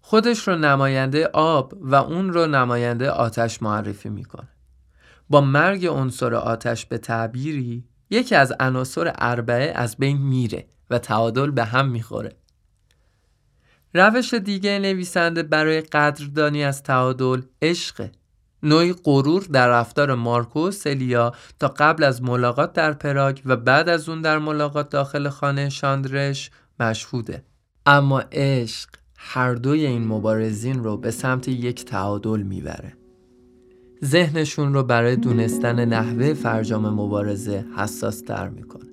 خودش 0.00 0.48
رو 0.48 0.56
نماینده 0.56 1.26
آب 1.26 1.74
و 1.80 1.94
اون 1.94 2.32
رو 2.32 2.46
نماینده 2.46 3.10
آتش 3.10 3.62
معرفی 3.62 4.08
می‌کنه. 4.08 4.48
با 5.30 5.40
مرگ 5.40 5.86
عنصر 5.86 6.34
آتش 6.34 6.86
به 6.86 6.98
تعبیری 6.98 7.84
یکی 8.10 8.34
از 8.34 8.52
عناصر 8.60 9.12
اربعه 9.18 9.72
از 9.74 9.96
بین 9.96 10.18
میره 10.18 10.66
و 10.90 10.98
تعادل 10.98 11.50
به 11.50 11.64
هم 11.64 11.88
می‌خوره. 11.88 12.39
روش 13.94 14.35
دیگه 14.35 14.78
نویسنده 14.78 15.42
برای 15.42 15.80
قدردانی 15.80 16.64
از 16.64 16.82
تعادل 16.82 17.40
عشق. 17.62 18.09
نوعی 18.62 18.92
غرور 18.92 19.42
در 19.52 19.68
رفتار 19.68 20.14
مارکو 20.14 20.68
و 20.68 20.70
سلیا 20.70 21.32
تا 21.61 21.68
قبل 21.68 22.04
از 22.04 22.23
ملاقات 22.23 22.73
در 22.73 22.92
پراگ 22.92 23.40
و 23.47 23.56
بعد 23.56 23.88
از 23.88 24.09
اون 24.09 24.23
در 24.23 24.38
ملاقات 24.38 24.90
داخل 24.90 25.28
خانه 25.28 25.68
شاندرش 25.68 26.50
مشهوده. 26.80 27.44
اما 27.87 28.23
عشق 28.32 28.88
هر 29.16 29.54
دوی 29.54 29.87
این 29.87 30.06
مبارزین 30.06 30.85
رو 30.85 30.97
به 30.97 31.11
سمت 31.11 31.49
یک 31.49 31.85
تعادل 31.85 32.42
می‌بره. 32.42 32.92
ذهنشون 34.04 34.75
رو 34.75 34.82
برای 34.82 35.16
دونستن 35.16 35.85
نحوه 35.85 36.35
فرجام 36.35 36.88
مبارزه 36.88 37.64
حساس 37.76 38.20
تر 38.20 38.49
می‌کنه. 38.49 38.89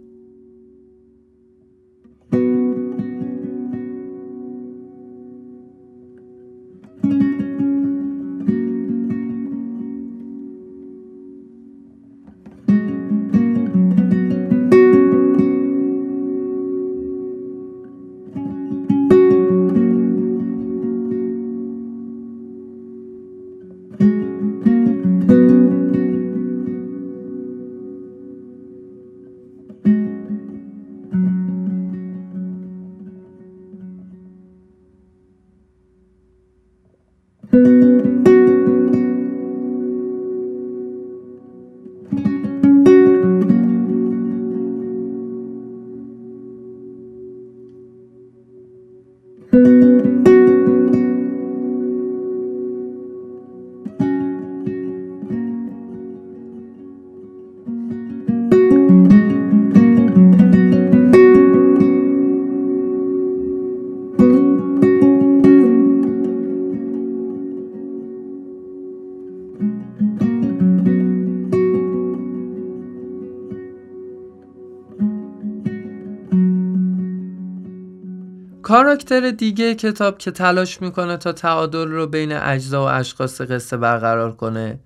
کاراکتر 78.68 79.32
دیگه 79.32 79.76
کتاب 79.76 80.18
که 80.18 80.32
تلاش 80.32 80.82
می‌کنه 80.82 81.18
تا 81.18 81.32
تعادل 81.32 81.88
رو 81.88 82.08
بین 82.08 82.32
اجزا 82.32 82.86
و 82.86 82.90
اشخاص 82.90 83.42
قصه 83.42 83.78
برقرار 83.78 84.36
کنه 84.36 84.80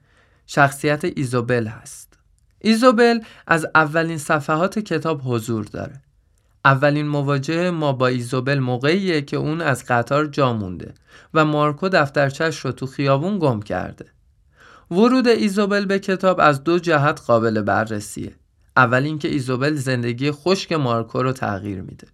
شخصیت 0.46 1.06
ایزوبل 1.06 1.68
هست. 1.68 2.20
ایزوبل 2.60 3.20
از 3.48 3.68
اولین 3.76 4.18
صفحات 4.18 4.80
کتاب 4.80 5.22
حضور 5.26 5.66
داره. 5.66 6.02
اولین 6.66 7.08
مواجهه 7.08 7.70
ما 7.70 7.94
با 7.94 8.08
ایزوبل 8.08 8.60
موقعیه 8.60 9.22
که 9.22 9.38
اون 9.38 9.62
از 9.62 9.86
قطار 9.86 10.26
جا 10.26 10.54
مونده 10.54 10.94
و 11.34 11.46
مارکو 11.46 11.90
دفترچش 11.90 12.60
رو 12.60 12.72
تو 12.72 12.86
خیابون 12.86 13.40
گم 13.40 13.62
کرده. 13.62 14.06
ورود 14.92 15.28
ایزوبل 15.28 15.86
به 15.86 16.00
کتاب 16.00 16.40
از 16.40 16.64
دو 16.64 16.80
جهت 16.80 17.22
قابل 17.28 17.62
بررسیه. 17.62 18.36
اول 18.78 19.04
اینکه 19.04 19.28
ایزوبل 19.28 19.74
زندگی 19.76 20.32
خشک 20.32 20.72
مارکو 20.72 21.24
رو 21.24 21.32
تغییر 21.32 21.82
میده. 21.82 22.08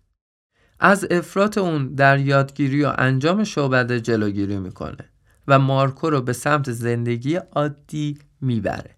از 0.79 1.07
افراط 1.11 1.57
اون 1.57 1.95
در 1.95 2.19
یادگیری 2.19 2.83
و 2.83 2.93
انجام 2.97 3.43
شعبده 3.43 4.01
جلوگیری 4.01 4.57
می‌کنه 4.57 5.09
و 5.47 5.59
مارکو 5.59 6.09
رو 6.09 6.21
به 6.21 6.33
سمت 6.33 6.71
زندگی 6.71 7.35
عادی 7.35 8.17
می‌بره. 8.41 8.97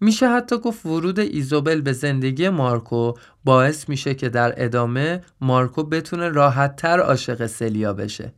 میشه 0.00 0.28
حتی 0.28 0.58
گفت 0.58 0.86
ورود 0.86 1.20
ایزوبل 1.20 1.80
به 1.80 1.92
زندگی 1.92 2.48
مارکو 2.48 3.12
باعث 3.44 3.88
میشه 3.88 4.14
که 4.14 4.28
در 4.28 4.64
ادامه 4.64 5.22
مارکو 5.40 5.82
بتونه 5.82 6.28
راحتتر 6.28 7.00
عاشق 7.00 7.46
سلیا 7.46 7.92
بشه. 7.92 8.32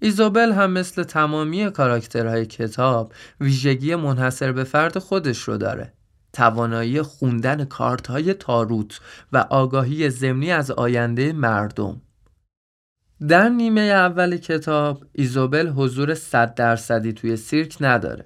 ایزوبل 0.00 0.52
هم 0.52 0.70
مثل 0.70 1.02
تمامی 1.02 1.70
کاراکترهای 1.70 2.46
کتاب 2.46 3.12
ویژگی 3.40 3.94
منحصر 3.94 4.52
به 4.52 4.64
فرد 4.64 4.98
خودش 4.98 5.42
رو 5.42 5.56
داره. 5.56 5.92
توانایی 6.32 7.02
خوندن 7.02 7.64
کارت 7.64 8.06
های 8.06 8.34
تاروت 8.34 9.00
و 9.32 9.46
آگاهی 9.50 10.10
زمینی 10.10 10.50
از 10.50 10.70
آینده 10.70 11.32
مردم. 11.32 12.02
در 13.28 13.48
نیمه 13.48 13.80
اول 13.80 14.36
کتاب 14.36 15.04
ایزوبل 15.12 15.68
حضور 15.68 16.14
100 16.14 16.54
درصدی 16.54 17.12
توی 17.12 17.36
سیرک 17.36 17.76
نداره 17.80 18.24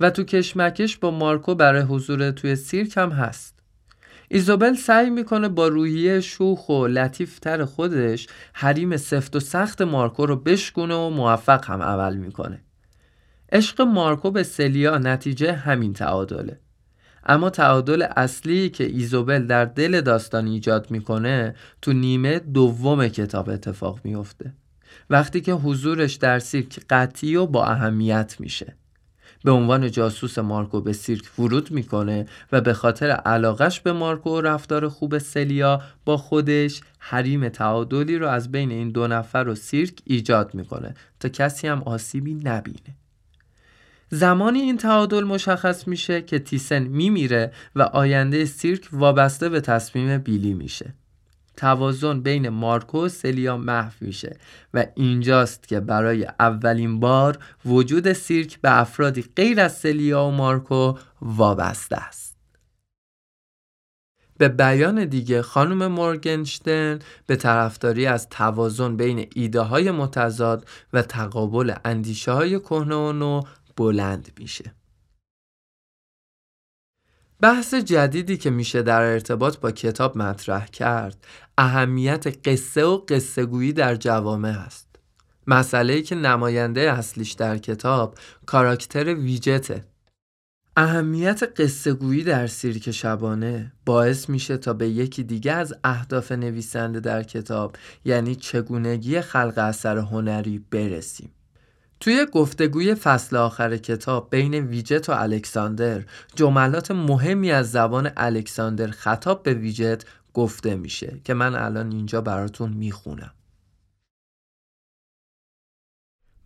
و 0.00 0.10
تو 0.10 0.24
کشمکش 0.24 0.96
با 0.96 1.10
مارکو 1.10 1.54
برای 1.54 1.82
حضور 1.82 2.30
توی 2.30 2.56
سیرک 2.56 2.96
هم 2.96 3.10
هست. 3.10 3.58
ایزوبل 4.28 4.74
سعی 4.74 5.10
می‌کنه 5.10 5.48
با 5.48 5.68
روحیه 5.68 6.20
شوخ 6.20 6.68
و 6.68 6.86
لطیفتر 6.86 7.64
خودش 7.64 8.26
حریم 8.52 8.96
سفت 8.96 9.36
و 9.36 9.40
سخت 9.40 9.82
مارکو 9.82 10.26
رو 10.26 10.36
بشکونه 10.36 10.94
و 10.94 11.10
موفق 11.10 11.64
هم 11.64 11.82
عمل 11.82 12.16
می‌کنه. 12.16 12.60
عشق 13.52 13.80
مارکو 13.80 14.30
به 14.30 14.42
سلیا 14.42 14.98
نتیجه 14.98 15.52
همین 15.52 15.92
تعادله. 15.92 16.60
اما 17.26 17.50
تعادل 17.50 18.06
اصلی 18.16 18.70
که 18.70 18.84
ایزوبل 18.84 19.46
در 19.46 19.64
دل 19.64 20.00
داستان 20.00 20.46
ایجاد 20.46 20.90
می‌کنه 20.90 21.54
تو 21.82 21.92
نیمه 21.92 22.38
دوم 22.38 23.08
کتاب 23.08 23.50
اتفاق 23.50 24.00
میفته 24.04 24.52
وقتی 25.10 25.40
که 25.40 25.52
حضورش 25.52 26.14
در 26.14 26.38
سیرک 26.38 26.80
قطعی 26.90 27.36
و 27.36 27.46
با 27.46 27.64
اهمیت 27.64 28.36
میشه. 28.38 28.76
به 29.44 29.50
عنوان 29.50 29.90
جاسوس 29.90 30.38
مارکو 30.38 30.80
به 30.80 30.92
سیرک 30.92 31.38
ورود 31.38 31.70
می‌کنه 31.70 32.26
و 32.52 32.60
به 32.60 32.72
خاطر 32.72 33.10
علاقش 33.10 33.80
به 33.80 33.92
مارکو 33.92 34.30
و 34.30 34.40
رفتار 34.40 34.88
خوب 34.88 35.18
سلیا 35.18 35.82
با 36.04 36.16
خودش 36.16 36.80
حریم 36.98 37.48
تعادلی 37.48 38.18
رو 38.18 38.28
از 38.28 38.52
بین 38.52 38.70
این 38.70 38.90
دو 38.90 39.06
نفر 39.06 39.48
و 39.48 39.54
سیرک 39.54 39.94
ایجاد 40.04 40.54
می‌کنه 40.54 40.94
تا 41.20 41.28
کسی 41.28 41.68
هم 41.68 41.82
آسیبی 41.82 42.34
نبینه. 42.34 42.96
زمانی 44.16 44.58
این 44.58 44.76
تعادل 44.76 45.24
مشخص 45.24 45.88
میشه 45.88 46.22
که 46.22 46.38
تیسن 46.38 46.82
میمیره 46.82 47.52
و 47.76 47.82
آینده 47.82 48.44
سیرک 48.44 48.88
وابسته 48.92 49.48
به 49.48 49.60
تصمیم 49.60 50.18
بیلی 50.18 50.54
میشه. 50.54 50.94
توازن 51.56 52.20
بین 52.20 52.48
مارکو 52.48 53.04
و 53.04 53.08
سلیا 53.08 53.56
محو 53.56 53.92
میشه 54.00 54.36
و 54.74 54.86
اینجاست 54.94 55.68
که 55.68 55.80
برای 55.80 56.26
اولین 56.40 57.00
بار 57.00 57.38
وجود 57.64 58.12
سیرک 58.12 58.60
به 58.60 58.80
افرادی 58.80 59.24
غیر 59.36 59.60
از 59.60 59.76
سلیا 59.76 60.24
و 60.24 60.30
مارکو 60.30 60.94
وابسته 61.20 61.96
است. 61.96 62.36
به 64.38 64.48
بیان 64.48 65.04
دیگه 65.04 65.42
خانم 65.42 65.86
مورگنشتن 65.86 66.98
به 67.26 67.36
طرفداری 67.36 68.06
از 68.06 68.28
توازن 68.28 68.96
بین 68.96 69.26
ایده 69.34 69.60
های 69.60 69.90
متضاد 69.90 70.68
و 70.92 71.02
تقابل 71.02 71.74
اندیشه 71.84 72.32
های 72.32 72.60
کهنه 72.60 72.94
و 72.94 73.12
نو 73.12 73.40
بلند 73.76 74.30
میشه. 74.38 74.74
بحث 77.40 77.74
جدیدی 77.74 78.36
که 78.36 78.50
میشه 78.50 78.82
در 78.82 79.02
ارتباط 79.02 79.58
با 79.58 79.70
کتاب 79.70 80.18
مطرح 80.18 80.66
کرد 80.66 81.26
اهمیت 81.58 82.48
قصه 82.48 82.84
و 82.84 82.96
قصه 83.08 83.46
گویی 83.46 83.72
در 83.72 83.94
جوامع 83.94 84.48
است. 84.48 84.86
مسئله 85.46 86.02
که 86.02 86.14
نماینده 86.14 86.92
اصلیش 86.92 87.32
در 87.32 87.58
کتاب 87.58 88.18
کاراکتر 88.46 89.14
ویجته 89.14 89.84
اهمیت 90.78 91.42
قصه 91.60 91.92
گویی 91.92 92.24
در 92.24 92.46
سیرک 92.46 92.90
شبانه 92.90 93.72
باعث 93.86 94.28
میشه 94.28 94.56
تا 94.56 94.72
به 94.72 94.88
یکی 94.88 95.22
دیگه 95.22 95.52
از 95.52 95.74
اهداف 95.84 96.32
نویسنده 96.32 97.00
در 97.00 97.22
کتاب 97.22 97.76
یعنی 98.04 98.34
چگونگی 98.34 99.20
خلق 99.20 99.54
اثر 99.56 99.98
هنری 99.98 100.58
برسیم. 100.58 101.30
توی 102.00 102.26
گفتگوی 102.32 102.94
فصل 102.94 103.36
آخر 103.36 103.76
کتاب 103.76 104.30
بین 104.30 104.54
ویجت 104.54 105.08
و 105.08 105.12
الکساندر 105.12 106.02
جملات 106.34 106.90
مهمی 106.90 107.52
از 107.52 107.70
زبان 107.72 108.10
الکساندر 108.16 108.90
خطاب 108.90 109.42
به 109.42 109.54
ویجت 109.54 110.04
گفته 110.34 110.76
میشه 110.76 111.20
که 111.24 111.34
من 111.34 111.54
الان 111.54 111.92
اینجا 111.92 112.20
براتون 112.20 112.72
می‌خونم. 112.72 113.32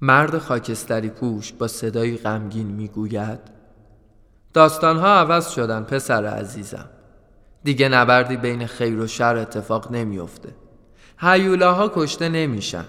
مرد 0.00 0.38
خاکستری 0.38 1.08
پوش 1.08 1.52
با 1.52 1.68
صدای 1.68 2.16
غمگین 2.16 2.66
می‌گوید 2.66 3.40
داستانها 4.54 5.06
عوض 5.06 5.50
شدن 5.50 5.82
پسر 5.82 6.26
عزیزم. 6.26 6.90
دیگه 7.64 7.88
نبردی 7.88 8.36
بین 8.36 8.66
خیر 8.66 8.98
و 8.98 9.06
شر 9.06 9.36
اتفاق 9.36 9.92
نمیافته. 9.92 10.54
هیولاها 11.18 11.92
کشته 11.94 12.28
نمیشن. 12.28 12.84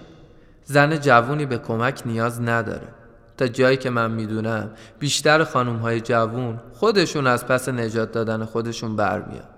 زن 0.64 0.98
جوونی 0.98 1.46
به 1.46 1.58
کمک 1.58 2.02
نیاز 2.06 2.40
نداره. 2.40 2.88
تا 3.36 3.46
جایی 3.46 3.76
که 3.76 3.90
من 3.90 4.10
می‌دونم 4.10 4.70
بیشتر 4.98 5.44
خانوم 5.44 5.76
های 5.76 6.00
جوون 6.00 6.60
خودشون 6.72 7.26
از 7.26 7.46
پس 7.46 7.68
نجات 7.68 8.12
دادن 8.12 8.44
خودشون 8.44 8.96
برمیاد 8.96 9.48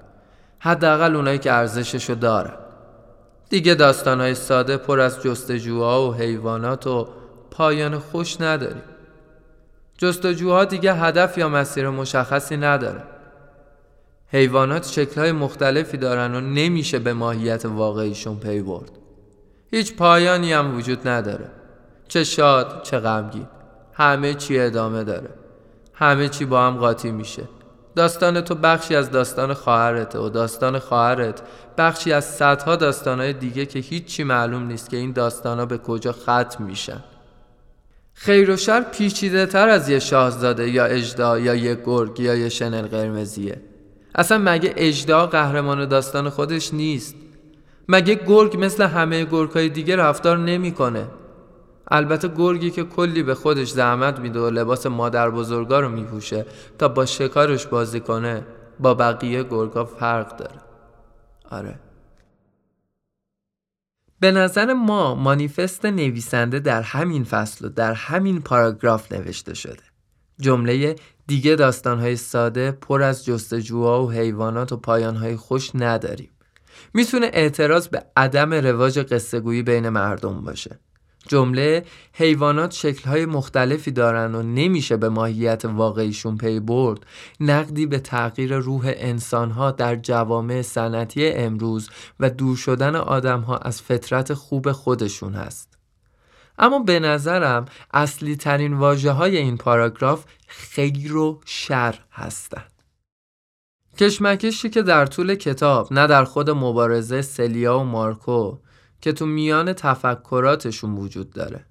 حداقل 0.59 1.17
اونایی 1.17 1.38
که 1.38 1.53
ارزششو 1.53 2.14
دارن. 2.14 2.55
دیگه 3.49 3.93
های 4.07 4.35
ساده 4.35 4.77
پر 4.77 5.01
از 5.01 5.23
جستجوها 5.23 6.11
و 6.11 6.14
حیوانات 6.14 6.87
و 6.87 7.09
پایان 7.51 7.99
خوش 7.99 8.40
نداریم. 8.40 8.83
جستجوها 9.99 10.64
دیگه 10.64 10.95
هدف 10.95 11.38
یا 11.38 11.49
مسیر 11.49 11.88
مشخصی 11.88 12.57
نداره. 12.57 13.03
حیوانات 14.29 14.87
شکلهای 14.87 15.33
مختلفی 15.33 15.97
دارن 15.97 16.35
و 16.35 16.40
نمیشه 16.40 16.99
به 16.99 17.12
ماهیت 17.12 17.67
واقعیشون 17.67 18.37
پی 18.37 18.62
برد. 18.62 18.90
هیچ 19.70 19.96
پایانی 19.96 20.53
هم 20.53 20.77
وجود 20.77 21.09
نداره. 21.09 21.50
چه 22.09 22.24
شاد 22.24 22.83
چه 22.83 22.98
غمگین. 22.98 23.46
همه 23.92 24.35
چی 24.35 24.59
ادامه 24.59 25.05
داره. 25.05 25.31
همه 25.94 26.29
چی 26.29 26.44
با 26.44 26.66
هم 26.66 26.77
قاطی 26.77 27.12
میشه. 27.12 27.42
داستان 27.96 28.40
تو 28.40 28.55
بخشی 28.55 28.96
از 28.96 29.11
داستان 29.11 29.55
خواهرته 29.55 30.18
و 30.18 30.29
داستان 30.29 30.79
خواهرت 30.79 31.42
بخشی 31.79 32.12
از 32.12 32.24
صدها 32.24 32.77
داستانهای 32.77 33.33
دیگه 33.33 33.66
که 33.66 33.79
هیچی 33.79 34.24
معلوم 34.24 34.66
نیست 34.66 34.90
که 34.90 34.96
این 34.96 35.12
داستانها 35.12 35.66
به 35.66 35.79
کجا 35.79 36.12
ختم 36.12 36.64
میشن. 36.64 37.03
خیر 38.14 38.50
و 38.50 38.57
شر 38.57 38.81
پیچیده 38.81 39.46
تر 39.46 39.68
از 39.68 39.88
یه 39.88 39.98
شاهزاده 39.98 40.70
یا 40.70 40.85
اجدا 40.85 41.38
یا 41.38 41.55
یه 41.55 41.74
گرگ 41.74 42.20
یا 42.20 42.35
یه 42.35 42.48
شنل 42.48 42.87
قرمزیه. 42.87 43.61
اصلا 44.14 44.38
مگه 44.38 44.74
اجدا 44.77 45.27
قهرمان 45.27 45.88
داستان 45.88 46.29
خودش 46.29 46.74
نیست؟ 46.74 47.14
مگه 47.88 48.14
گرگ 48.14 48.64
مثل 48.64 48.85
همه 48.85 49.25
گرگهای 49.25 49.68
دیگه 49.68 49.97
رفتار 49.97 50.38
نمی‌کنه؟ 50.38 51.09
البته 51.88 52.29
گرگی 52.29 52.70
که 52.70 52.85
کلی 52.85 53.23
به 53.23 53.35
خودش 53.35 53.70
زحمت 53.70 54.18
میده 54.18 54.40
و 54.40 54.51
لباس 54.51 54.87
مادر 54.87 55.31
بزرگا 55.31 55.81
رو 55.81 55.88
میپوشه 55.88 56.47
تا 56.79 56.88
با 56.88 57.07
شکارش 57.07 57.66
بازی 57.66 58.01
کنه 58.01 58.47
با 58.81 58.94
بقیه 58.94 59.42
گرگا 59.42 59.85
فرق 59.85 60.37
داره. 60.37 60.61
آره. 61.51 61.81
به 64.20 64.33
نظر 64.33 64.73
ما 64.73 65.14
مانیفست 65.14 65.85
نویسنده 65.87 66.59
در 66.61 66.83
همین 66.83 67.25
فصل 67.25 67.66
و 67.66 67.68
در 67.68 67.92
همین 67.92 68.42
پاراگراف 68.42 69.12
نوشته 69.12 69.55
شده. 69.55 69.83
جمله 70.40 70.97
دیگه 71.27 71.55
داستانهای 71.57 72.16
ساده 72.16 72.70
پر 72.70 73.03
از 73.03 73.25
جستجوها 73.25 74.05
و 74.05 74.11
حیوانات 74.11 74.73
و 74.73 74.77
پایانهای 74.77 75.37
خوش 75.37 75.70
نداریم. 75.75 76.34
می‌تونه 76.94 77.31
اعتراض 77.33 77.88
به 77.88 78.05
عدم 78.16 78.55
رواج 78.55 78.99
قصه 78.99 79.40
بین 79.40 79.88
مردم 79.88 80.40
باشه. 80.40 80.79
جمله 81.29 81.85
حیوانات 82.12 82.73
شکلهای 82.73 83.27
مختلفی 83.27 83.90
دارن 83.90 84.35
و 84.35 84.42
نمیشه 84.42 84.97
به 84.97 85.09
ماهیت 85.09 85.64
واقعیشون 85.64 86.37
پی 86.37 86.61
برد. 86.61 87.07
نقدی 87.40 87.87
به 87.87 87.99
تغییر 87.99 88.57
روح 88.57 88.92
انسانها 88.97 89.70
در 89.70 89.97
جوامع 89.97 90.62
صنعتی 90.62 91.29
امروز 91.29 91.90
و 92.20 92.31
دور 92.31 92.57
شدن 92.57 92.97
آدمها 92.97 93.57
از 93.57 93.83
فطرت 93.83 94.35
خوب 94.35 94.73
خودشون 94.73 95.35
هست. 95.35 95.79
اما 96.59 96.79
به 96.79 97.01
نظرم 97.01 97.64
اصلی 97.94 98.37
ترین 98.37 98.75
واجه 98.75 99.11
های 99.11 99.37
این 99.37 99.57
پاراگراف 99.57 100.25
خیر 100.47 101.16
و 101.16 101.40
شر 101.44 101.99
هستند. 102.12 102.74
کشمکشی 103.97 104.71
که 104.71 104.83
در 104.83 105.07
طول 105.07 105.35
کتاب 105.35 105.93
نه 105.93 106.07
در 106.07 106.25
خود 106.25 106.51
مبارزه 106.51 107.23
سلیا 107.23 107.79
و 107.79 107.85
مارکو 107.85 108.59
که 109.01 109.13
تو 109.13 109.27
میان 109.27 109.73
تفکراتشون 109.73 110.95
وجود 110.95 111.31
داره. 111.31 111.67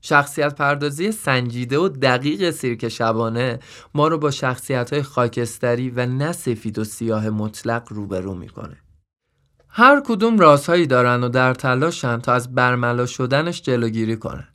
شخصیت 0.00 0.54
پردازی 0.54 1.12
سنجیده 1.12 1.78
و 1.78 1.88
دقیق 1.88 2.50
سیرک 2.50 2.88
شبانه 2.88 3.58
ما 3.94 4.08
رو 4.08 4.18
با 4.18 4.30
شخصیت 4.30 4.92
های 4.92 5.02
خاکستری 5.02 5.90
و 5.90 6.06
نه 6.06 6.32
سفید 6.32 6.78
و 6.78 6.84
سیاه 6.84 7.30
مطلق 7.30 7.92
روبرو 7.92 8.34
می‌کنه. 8.34 8.76
هر 9.68 10.02
کدوم 10.06 10.38
رازهایی 10.38 10.86
دارن 10.86 11.24
و 11.24 11.28
در 11.28 11.54
تلاشن 11.54 12.18
تا 12.18 12.32
از 12.32 12.54
برملا 12.54 13.06
شدنش 13.06 13.62
جلوگیری 13.62 14.16
کنن. 14.16 14.48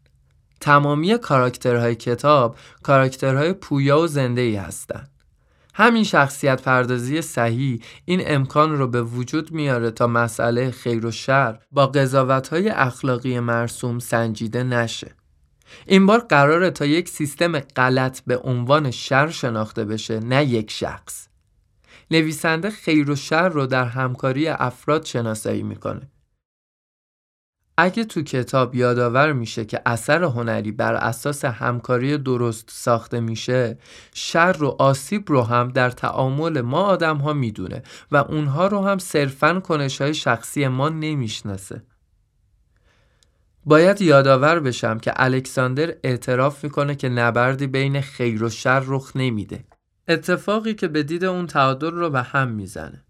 تمامی 0.61 1.17
کاراکترهای 1.17 1.95
کتاب 1.95 2.55
کاراکترهای 2.83 3.53
پویا 3.53 3.99
و 3.99 4.07
زنده 4.07 4.41
ای 4.41 4.55
هستند. 4.55 5.12
همین 5.73 6.03
شخصیت 6.03 6.61
پردازی 6.61 7.21
صحیح 7.21 7.81
این 8.05 8.21
امکان 8.25 8.77
رو 8.77 8.87
به 8.87 9.03
وجود 9.03 9.51
میاره 9.51 9.91
تا 9.91 10.07
مسئله 10.07 10.71
خیر 10.71 11.05
و 11.05 11.11
شر 11.11 11.59
با 11.71 11.87
قضاوت 11.87 12.47
های 12.47 12.69
اخلاقی 12.69 13.39
مرسوم 13.39 13.99
سنجیده 13.99 14.63
نشه. 14.63 15.15
این 15.87 16.05
بار 16.05 16.19
قراره 16.19 16.71
تا 16.71 16.85
یک 16.85 17.09
سیستم 17.09 17.59
غلط 17.59 18.21
به 18.21 18.37
عنوان 18.37 18.91
شر 18.91 19.29
شناخته 19.29 19.85
بشه 19.85 20.19
نه 20.19 20.45
یک 20.45 20.71
شخص. 20.71 21.27
نویسنده 22.11 22.69
خیر 22.69 23.11
و 23.11 23.15
شر 23.15 23.49
رو 23.49 23.65
در 23.65 23.85
همکاری 23.85 24.47
افراد 24.47 25.05
شناسایی 25.05 25.63
می‌کنه. 25.63 26.12
اگه 27.77 28.03
تو 28.03 28.21
کتاب 28.21 28.75
یادآور 28.75 29.33
میشه 29.33 29.65
که 29.65 29.81
اثر 29.85 30.23
هنری 30.23 30.71
بر 30.71 30.93
اساس 30.93 31.45
همکاری 31.45 32.17
درست 32.17 32.69
ساخته 32.71 33.19
میشه 33.19 33.77
شر 34.13 34.55
و 34.59 34.75
آسیب 34.79 35.23
رو 35.27 35.41
هم 35.41 35.67
در 35.69 35.89
تعامل 35.89 36.61
ما 36.61 36.83
آدم 36.83 37.17
ها 37.17 37.33
می‌دونه 37.33 37.83
و 38.11 38.17
اونها 38.17 38.67
رو 38.67 38.81
هم 38.81 38.97
صرفا 38.97 39.59
کنش 39.59 40.01
های 40.01 40.13
شخصی 40.13 40.67
ما 40.67 40.89
نمی‌شناسه. 40.89 41.83
باید 43.65 44.01
یادآور 44.01 44.59
بشم 44.59 44.99
که 44.99 45.13
الکساندر 45.15 45.95
اعتراف 46.03 46.63
می‌کنه 46.63 46.95
که 46.95 47.09
نبردی 47.09 47.67
بین 47.67 48.01
خیر 48.01 48.43
و 48.43 48.49
شر 48.49 48.83
رخ 48.85 49.11
نمیده. 49.15 49.63
اتفاقی 50.07 50.73
که 50.73 50.87
به 50.87 51.03
دید 51.03 51.25
اون 51.25 51.47
تعادل 51.47 51.91
رو 51.91 52.09
به 52.09 52.21
هم 52.21 52.47
می‌زنه. 52.47 53.03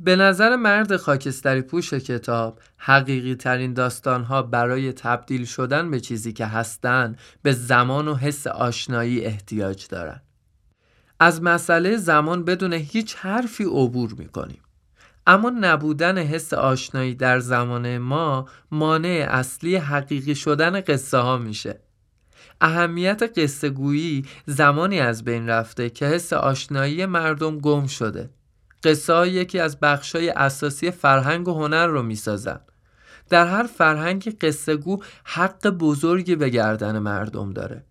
به 0.00 0.16
نظر 0.16 0.56
مرد 0.56 0.96
خاکستری 0.96 1.62
پوش 1.62 1.94
کتاب 1.94 2.60
حقیقی 2.76 3.34
ترین 3.34 3.74
داستان 3.74 4.24
ها 4.24 4.42
برای 4.42 4.92
تبدیل 4.92 5.44
شدن 5.44 5.90
به 5.90 6.00
چیزی 6.00 6.32
که 6.32 6.46
هستن 6.46 7.16
به 7.42 7.52
زمان 7.52 8.08
و 8.08 8.14
حس 8.14 8.46
آشنایی 8.46 9.24
احتیاج 9.24 9.88
دارن. 9.88 10.20
از 11.20 11.42
مسئله 11.42 11.96
زمان 11.96 12.44
بدون 12.44 12.72
هیچ 12.72 13.16
حرفی 13.16 13.64
عبور 13.64 14.14
می‌کنیم. 14.18 14.60
اما 15.26 15.50
نبودن 15.50 16.18
حس 16.18 16.54
آشنایی 16.54 17.14
در 17.14 17.38
زمان 17.38 17.98
ما 17.98 18.48
مانع 18.70 19.26
اصلی 19.30 19.76
حقیقی 19.76 20.34
شدن 20.34 20.80
قصه 20.80 21.18
ها 21.18 21.38
میشه. 21.38 21.80
اهمیت 22.60 23.22
قصه 23.36 23.68
گویی 23.68 24.24
زمانی 24.46 25.00
از 25.00 25.24
بین 25.24 25.48
رفته 25.48 25.90
که 25.90 26.06
حس 26.06 26.32
آشنایی 26.32 27.06
مردم 27.06 27.58
گم 27.58 27.86
شده. 27.86 28.30
قصه 28.86 29.28
یکی 29.28 29.58
از 29.58 29.80
بخشای 29.80 30.30
اساسی 30.30 30.90
فرهنگ 30.90 31.48
و 31.48 31.54
هنر 31.54 31.86
رو 31.86 32.02
می‌سازن. 32.02 32.60
در 33.28 33.46
هر 33.46 33.62
فرهنگ 33.62 34.38
قصه 34.40 34.76
گو 34.76 34.98
حق 35.24 35.68
بزرگی 35.68 36.36
به 36.36 36.48
گردن 36.48 36.98
مردم 36.98 37.52
داره. 37.52 37.84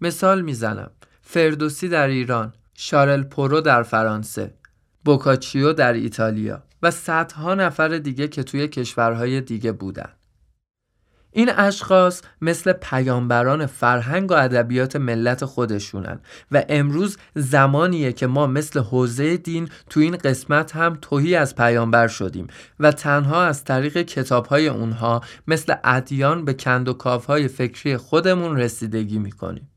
مثال 0.00 0.40
می‌زنم. 0.42 0.90
فردوسی 1.22 1.88
در 1.88 2.08
ایران 2.08 2.52
شارل 2.74 3.22
پورو 3.22 3.60
در 3.60 3.82
فرانسه 3.82 4.54
بوکاچیو 5.04 5.72
در 5.72 5.92
ایتالیا 5.92 6.62
و 6.82 6.90
صدها 6.90 7.54
نفر 7.54 7.88
دیگه 7.88 8.28
که 8.28 8.42
توی 8.42 8.68
کشورهای 8.68 9.40
دیگه 9.40 9.72
بودن. 9.72 10.10
این 11.32 11.50
اشخاص 11.56 12.22
مثل 12.40 12.72
پیامبران 12.72 13.66
فرهنگ 13.66 14.30
و 14.30 14.34
ادبیات 14.34 14.96
ملت 14.96 15.44
خودشونن 15.44 16.20
و 16.52 16.64
امروز 16.68 17.18
زمانیه 17.34 18.12
که 18.12 18.26
ما 18.26 18.46
مثل 18.46 18.80
حوزه 18.80 19.36
دین 19.36 19.68
تو 19.90 20.00
این 20.00 20.16
قسمت 20.16 20.76
هم 20.76 20.98
توهی 21.02 21.34
از 21.34 21.54
پیامبر 21.54 22.08
شدیم 22.08 22.46
و 22.80 22.92
تنها 22.92 23.44
از 23.44 23.64
طریق 23.64 24.02
کتابهای 24.02 24.68
اونها 24.68 25.20
مثل 25.48 25.74
ادیان 25.84 26.44
به 26.44 26.54
کند 26.54 26.88
و 26.88 26.92
کافهای 26.92 27.48
فکری 27.48 27.96
خودمون 27.96 28.56
رسیدگی 28.56 29.18
می‌کنیم. 29.18 29.70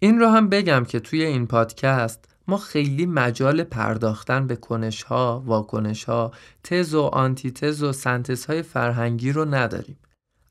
این 0.00 0.18
رو 0.18 0.28
هم 0.28 0.48
بگم 0.48 0.84
که 0.84 1.00
توی 1.00 1.24
این 1.24 1.46
پادکست 1.46 2.29
ما 2.50 2.56
خیلی 2.56 3.06
مجال 3.06 3.64
پرداختن 3.64 4.46
به 4.46 4.56
کنش 4.56 5.02
ها، 5.02 5.42
واکنش 5.46 6.04
ها، 6.04 6.32
تز 6.64 6.94
و 6.94 7.02
آنتی 7.02 7.50
تز 7.50 7.82
و 7.82 7.92
سنتز 7.92 8.46
های 8.46 8.62
فرهنگی 8.62 9.32
رو 9.32 9.44
نداریم. 9.44 9.96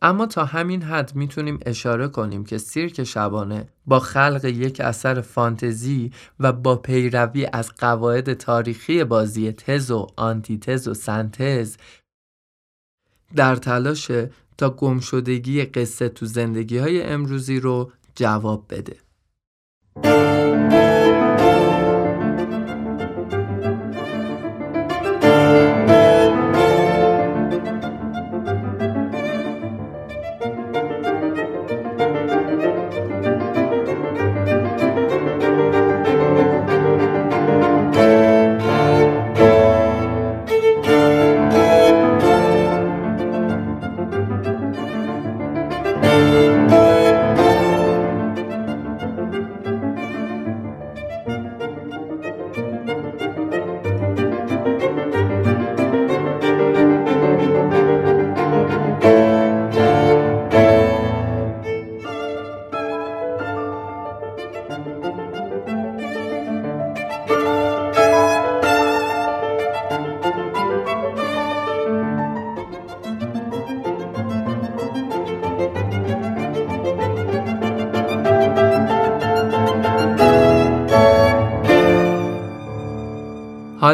اما 0.02 0.26
تا 0.26 0.46
همین 0.46 0.82
حد 0.82 1.16
می‌تونیم 1.16 1.60
اشاره 1.66 2.08
کنیم 2.08 2.46
که 2.46 2.58
سیرک 2.58 3.04
شبانه 3.04 3.68
با 3.86 4.00
خلق 4.00 4.46
یک 4.46 4.80
اثر 4.80 5.22
فانتزی 5.22 6.12
و 6.40 6.54
با 6.54 6.76
پیروی 6.76 7.48
از 7.54 7.72
قواعد 7.78 8.34
تاریخی 8.34 9.04
بازی 9.04 9.52
تز 9.52 9.92
و 9.92 10.08
آنتی 10.16 10.58
تز 10.58 10.88
و 10.88 10.94
سنتز 10.94 11.78
در 13.36 13.56
تلاش 13.56 14.12
تا 14.58 14.70
گمشدگی 14.70 15.66
قصه 15.66 16.10
تو 16.10 16.26
زندگی 16.26 16.78
های 16.78 17.04
امروزی 17.04 17.60
رو 17.60 17.92
جواب 18.16 18.66
بده. 18.70 18.96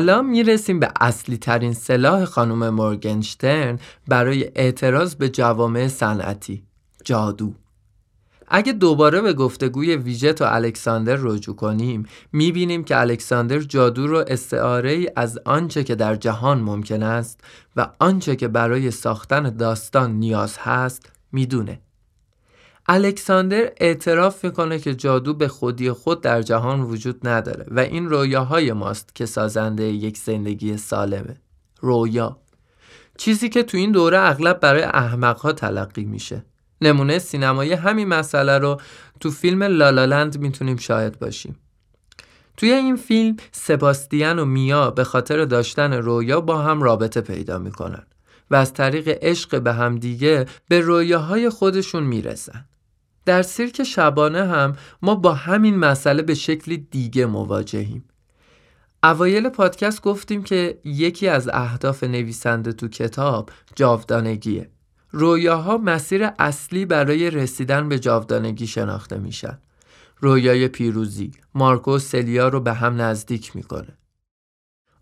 حالا 0.05 0.21
می‌رسیم 0.21 0.79
به 0.79 0.91
اصلی 1.01 1.37
ترین 1.37 1.73
سلاح 1.73 2.25
خانم 2.25 2.69
مورگنشترن 2.69 3.79
برای 4.07 4.51
اعتراض 4.55 5.15
به 5.15 5.29
جوامع 5.29 5.87
صنعتی. 5.87 6.63
جادو. 7.03 7.53
اگه 8.47 8.73
دوباره 8.73 9.21
به 9.21 9.33
گفتگوی 9.33 9.95
ویژت 9.95 10.41
و 10.41 10.45
الکساندر 10.47 11.17
رجوع 11.19 11.55
کنیم 11.55 12.05
می‌بینیم 12.31 12.83
که 12.83 12.99
الکساندر 12.99 13.59
جادو 13.59 14.07
رو 14.07 14.23
استعاره 14.27 14.91
ای 14.91 15.09
از 15.15 15.39
آنچه 15.45 15.83
که 15.83 15.95
در 15.95 16.15
جهان 16.15 16.61
ممکن 16.61 17.03
است 17.03 17.41
و 17.75 17.87
آنچه 17.99 18.35
که 18.35 18.47
برای 18.47 18.91
ساختن 18.91 19.49
داستان 19.49 20.11
نیاز 20.11 20.57
هست 20.57 21.09
می‌دونه. 21.31 21.79
الکساندر 22.87 23.71
اعتراف 23.77 24.45
می‌کنه 24.45 24.79
که 24.79 24.95
جادو 24.95 25.33
به 25.33 25.47
خودی 25.47 25.91
خود 25.91 26.21
در 26.21 26.41
جهان 26.41 26.81
وجود 26.81 27.27
نداره 27.27 27.65
و 27.71 27.79
این 27.79 28.09
رویاهای 28.09 28.73
ماست 28.73 29.15
که 29.15 29.25
سازنده 29.25 29.83
یک 29.83 30.17
زندگی 30.17 30.77
سالمه. 30.77 31.35
رویا. 31.81 32.39
چیزی 33.17 33.49
که 33.49 33.63
تو 33.63 33.77
این 33.77 33.91
دوره 33.91 34.19
اغلب 34.19 34.59
برای 34.59 34.83
احمقها 34.83 35.51
تلقی 35.51 36.03
میشه. 36.03 36.45
نمونه 36.81 37.19
سینمایی 37.19 37.73
همین 37.73 38.07
مسئله 38.07 38.57
رو 38.57 38.81
تو 39.19 39.31
فیلم 39.31 39.63
لالالند 39.63 40.37
می‌تونیم 40.37 40.77
شاهد 40.77 41.19
باشیم. 41.19 41.55
توی 42.57 42.71
این 42.71 42.95
فیلم 42.95 43.37
سباستیان 43.51 44.39
و 44.39 44.45
میا 44.45 44.91
به 44.91 45.03
خاطر 45.03 45.45
داشتن 45.45 45.93
رویا 45.93 46.41
با 46.41 46.57
هم 46.57 46.83
رابطه 46.83 47.21
پیدا 47.21 47.59
می‌کنن 47.59 48.03
و 48.51 48.55
از 48.55 48.73
طریق 48.73 49.17
عشق 49.21 49.61
به 49.61 49.73
هم 49.73 49.95
دیگه 49.95 50.45
به 50.67 50.79
رویاهای 50.79 51.49
خودشون 51.49 52.03
می‌رسن. 52.03 52.65
در 53.25 53.41
سیرک 53.41 53.83
شبانه 53.83 54.47
هم 54.47 54.75
ما 55.01 55.15
با 55.15 55.33
همین 55.33 55.77
مسئله 55.77 56.21
به 56.21 56.33
شکلی 56.33 56.77
دیگه 56.77 57.25
مواجهیم. 57.25 58.05
اوایل 59.03 59.49
پادکست 59.49 60.01
گفتیم 60.01 60.43
که 60.43 60.79
یکی 60.83 61.27
از 61.27 61.49
اهداف 61.53 62.03
نویسنده 62.03 62.73
تو 62.73 62.88
کتاب 62.88 63.49
جاودانگیه. 63.75 64.69
رویاها 65.11 65.77
مسیر 65.77 66.29
اصلی 66.39 66.85
برای 66.85 67.31
رسیدن 67.31 67.89
به 67.89 67.99
جاودانگی 67.99 68.67
شناخته 68.67 69.17
میشن. 69.17 69.57
رویای 70.19 70.67
پیروزی 70.67 71.31
مارکو 71.53 71.99
سلیا 71.99 72.47
رو 72.47 72.59
به 72.59 72.73
هم 72.73 73.01
نزدیک 73.01 73.55
می‌کنه. 73.55 73.97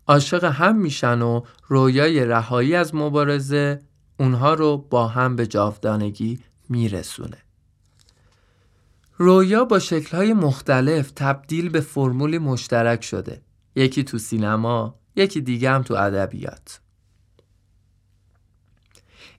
عاشق 0.06 0.44
هم 0.44 0.76
میشن 0.76 1.22
و 1.22 1.42
رویای 1.68 2.24
رهایی 2.24 2.74
از 2.74 2.94
مبارزه 2.94 3.82
اونها 4.18 4.54
رو 4.54 4.76
با 4.76 5.08
هم 5.08 5.36
به 5.36 5.46
جاودانگی 5.46 6.40
میرسونه. 6.68 7.43
رویا 9.16 9.64
با 9.64 9.78
شکلهای 9.78 10.32
مختلف 10.32 11.10
تبدیل 11.10 11.68
به 11.68 11.80
فرمولی 11.80 12.38
مشترک 12.38 13.04
شده. 13.04 13.42
یکی 13.76 14.04
تو 14.04 14.18
سینما، 14.18 14.98
یکی 15.16 15.40
دیگه 15.40 15.70
هم 15.70 15.82
تو 15.82 15.94
ادبیات. 15.94 16.80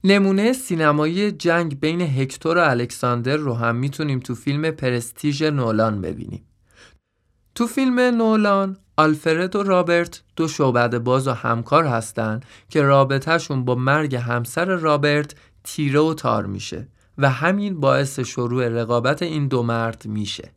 نمونه 0.04 0.54
سینمایی 0.54 1.32
جنگ 1.32 1.80
بین 1.80 2.02
هکتور 2.02 2.58
و 2.58 2.70
الکساندر 2.70 3.38
رو 3.38 3.54
هم 3.54 3.76
می‌تونیم 3.76 4.20
تو 4.20 4.36
فیلم 4.36 4.72
پرستیژ 4.72 5.44
نولان 5.44 6.02
ببینیم. 6.02 6.46
تو 7.56 7.68
فیلم 7.68 8.00
نولان 8.00 8.78
آلفرد 8.98 9.56
و 9.56 9.64
رابرت 9.64 10.24
دو 10.36 10.48
شعبد 10.48 10.98
باز 10.98 11.28
و 11.28 11.32
همکار 11.32 11.86
هستند 11.86 12.46
که 12.70 12.82
رابطهشون 12.82 13.66
با 13.66 13.76
مرگ 13.76 14.16
همسر 14.16 14.66
رابرت 14.66 15.36
تیره 15.64 16.00
و 16.00 16.14
تار 16.14 16.46
میشه 16.46 16.88
و 17.17 17.30
همین 17.30 17.80
باعث 17.80 18.19
شروع 18.19 18.67
رقابت 18.67 19.21
این 19.21 19.47
دو 19.47 19.63
مرد 19.63 20.06
میشه. 20.06 20.51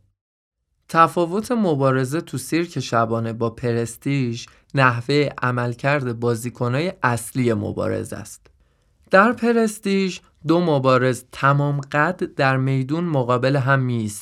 تفاوت 0.89 1.53
مبارزه 1.53 2.21
تو 2.21 2.39
سیرک 2.39 2.81
شبانه 2.81 3.33
با 3.33 3.51
پرستیژ 3.51 4.47
نحوه 4.75 5.29
عملکرد 5.43 6.21
بازیکنای 6.21 6.93
اصلی 7.03 7.53
مبارزه 7.53 8.17
است. 8.17 8.47
در 9.11 9.33
پرستیژ 9.33 10.19
دو 10.47 10.61
مبارز 10.61 11.25
تمام 11.33 11.81
قد 11.81 12.35
در 12.35 12.57
میدون 12.57 13.05
مقابل 13.05 13.57
هم 13.57 13.81
می 13.81 14.13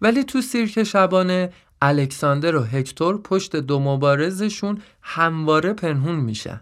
ولی 0.00 0.24
تو 0.24 0.40
سیرک 0.40 0.82
شبانه 0.82 1.52
الکساندر 1.82 2.56
و 2.56 2.62
هکتور 2.62 3.22
پشت 3.22 3.56
دو 3.56 3.80
مبارزشون 3.80 4.82
همواره 5.02 5.72
پنهون 5.72 6.16
میشن. 6.16 6.60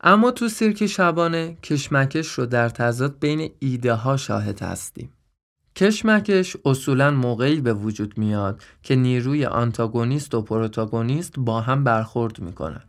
اما 0.00 0.30
تو 0.30 0.48
سیرک 0.48 0.86
شبانه 0.86 1.56
کشمکش 1.62 2.28
رو 2.28 2.46
در 2.46 2.68
تضاد 2.68 3.18
بین 3.18 3.50
ایده 3.58 3.94
ها 3.94 4.16
شاهد 4.16 4.62
هستیم. 4.62 5.12
کشمکش 5.76 6.56
اصولا 6.64 7.10
موقعی 7.10 7.60
به 7.60 7.74
وجود 7.74 8.18
میاد 8.18 8.62
که 8.82 8.96
نیروی 8.96 9.44
آنتاگونیست 9.44 10.34
و 10.34 10.42
پروتاگونیست 10.42 11.34
با 11.38 11.60
هم 11.60 11.84
برخورد 11.84 12.40
می‌کنن. 12.40 12.82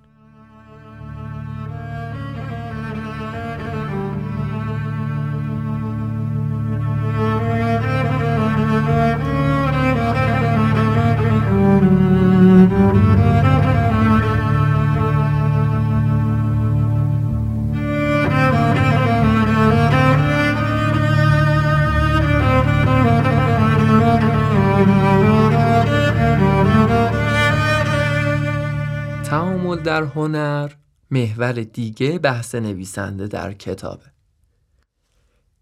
در 29.76 30.04
هنر 30.04 30.72
محور 31.12 31.54
دیگه 31.54 32.20
بحث 32.20 32.56
نویسنده 32.56 33.28
در 33.28 33.54
کتابه. 33.54 34.06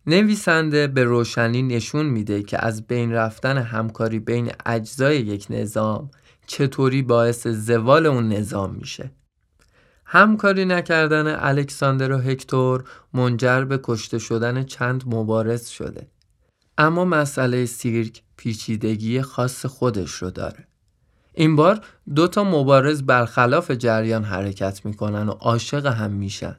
نویسنده 0.07 0.87
به 0.87 1.03
روشنی 1.03 1.61
نشون 1.61 2.05
میده 2.05 2.43
که 2.43 2.65
از 2.65 2.87
بین 2.87 3.11
رفتن 3.11 3.57
همکاری 3.57 4.19
بین 4.19 4.51
اجزای 4.65 5.17
یک 5.17 5.47
نظام 5.49 6.11
چطوری 6.47 7.01
باعث 7.01 7.47
زوال 7.47 8.05
اون 8.05 8.29
نظام 8.29 8.75
میشه. 8.75 9.11
همکاری 10.05 10.65
نکردن 10.65 11.35
الکساندر 11.39 12.11
و 12.11 12.17
هکتور 12.17 12.83
منجر 13.13 13.63
به 13.63 13.79
کشته 13.83 14.19
شدن 14.19 14.63
چند 14.63 15.03
مبارز 15.07 15.67
شده. 15.67 16.07
اما 16.77 17.05
مسئله 17.05 17.65
سیرک 17.65 18.23
پیچیدگی 18.37 19.21
خاص 19.21 19.65
خودش 19.65 20.11
رو 20.11 20.31
داره. 20.31 20.67
این 21.39 21.55
بار 21.55 21.79
دو 22.15 22.27
تا 22.27 22.43
مبارز 22.43 23.03
برخلاف 23.03 23.71
جریان 23.71 24.23
حرکت 24.23 24.85
می‌کنن 24.85 25.29
و 25.29 25.31
عاشق 25.31 25.85
هم 25.85 26.11
میشن. 26.11 26.55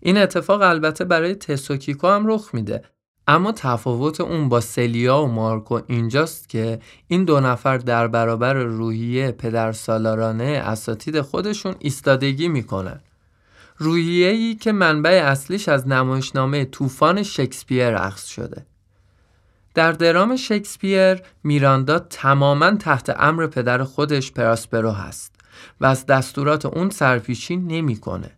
این 0.00 0.18
اتفاق 0.18 0.62
البته 0.62 1.04
برای 1.04 1.34
تسوکیکو 1.34 2.08
هم 2.08 2.26
رخ 2.26 2.50
میده 2.52 2.82
اما 3.26 3.52
تفاوت 3.52 4.20
اون 4.20 4.48
با 4.48 4.60
سلیا 4.60 5.22
و 5.22 5.26
مارکو 5.26 5.80
اینجاست 5.86 6.48
که 6.48 6.78
این 7.08 7.24
دو 7.24 7.40
نفر 7.40 7.78
در 7.78 8.08
برابر 8.08 8.54
روحیه 8.54 9.32
پدر 9.32 9.72
سالارانه 9.72 10.44
اساتید 10.44 11.20
خودشون 11.20 11.74
ایستادگی 11.78 12.48
می‌کنن. 12.48 13.00
روحیه 13.78 14.28
ای 14.28 14.54
که 14.54 14.72
منبع 14.72 15.22
اصلیش 15.24 15.68
از 15.68 15.88
نمایشنامه 15.88 16.64
طوفان 16.64 17.22
شکسپیر 17.22 17.94
اخذ 17.96 18.24
شده. 18.26 18.66
در 19.74 19.92
درام 19.92 20.36
شکسپیر 20.36 21.22
میراندا 21.44 21.98
تماما 21.98 22.70
تحت 22.70 23.20
امر 23.20 23.46
پدر 23.46 23.84
خودش 23.84 24.32
پراسپرو 24.32 24.90
هست 24.90 25.34
و 25.80 25.86
از 25.86 26.06
دستورات 26.06 26.66
اون 26.66 26.90
سرپیچی 26.90 27.56
نمی‌کنه. 27.56 28.30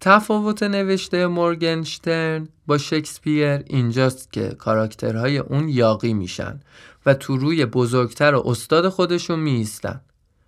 تفاوت 0.00 0.62
نوشته 0.62 1.26
مورگنشترن 1.26 2.48
با 2.66 2.78
شکسپیر 2.78 3.62
اینجاست 3.66 4.32
که 4.32 4.48
کاراکترهای 4.48 5.38
اون 5.38 5.68
یاقی 5.68 6.14
میشن 6.14 6.60
و 7.06 7.14
تو 7.14 7.36
روی 7.36 7.66
بزرگتر 7.66 8.34
و 8.34 8.42
استاد 8.46 8.88
خودشون 8.88 9.40
میستن. 9.40 10.00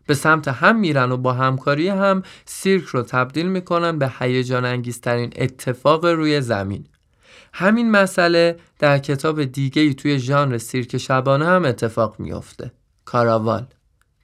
به 0.07 0.15
سمت 0.15 0.49
هم 0.49 0.81
میرن 0.81 1.13
و 1.13 1.17
با 1.17 1.33
همکاری 1.33 1.89
هم 1.89 2.23
سیرک 2.45 2.85
رو 2.85 3.03
تبدیل 3.03 3.47
می‌کنن 3.47 3.99
به 3.99 4.13
هیجان 4.19 4.65
انگیزترین 4.65 5.33
اتفاق 5.37 6.05
روی 6.05 6.41
زمین. 6.41 6.87
همین 7.59 7.91
مسئله 7.91 8.57
در 8.79 8.99
کتاب 8.99 9.45
دیگه 9.45 9.83
ای 9.83 9.95
توی 9.95 10.19
ژانر 10.19 10.59
سیرک 10.59 10.97
شبانه 10.97 11.47
هم 11.47 11.65
اتفاق 11.65 12.21
میافته. 12.21 12.73
کاراوال 13.05 13.67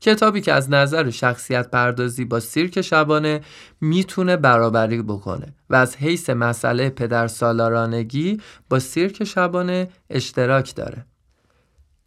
کتابی 0.01 0.41
که 0.41 0.53
از 0.53 0.71
نظر 0.71 1.11
شخصیت 1.11 1.71
پردازی 1.71 2.25
با 2.25 2.41
سیرک 2.41 2.81
شبانه 2.81 3.41
می‌تونه 3.81 4.37
برابری 4.37 5.03
بکنه 5.03 5.55
و 5.71 5.75
از 5.75 5.97
حیث 5.97 6.31
مسئله 6.31 6.91
پدر 6.91 7.27
سالارانگی 7.27 8.41
با 8.69 8.79
سیرک 8.79 9.25
شبانه 9.25 9.89
اشتراک 10.11 10.75
داره. 10.75 11.07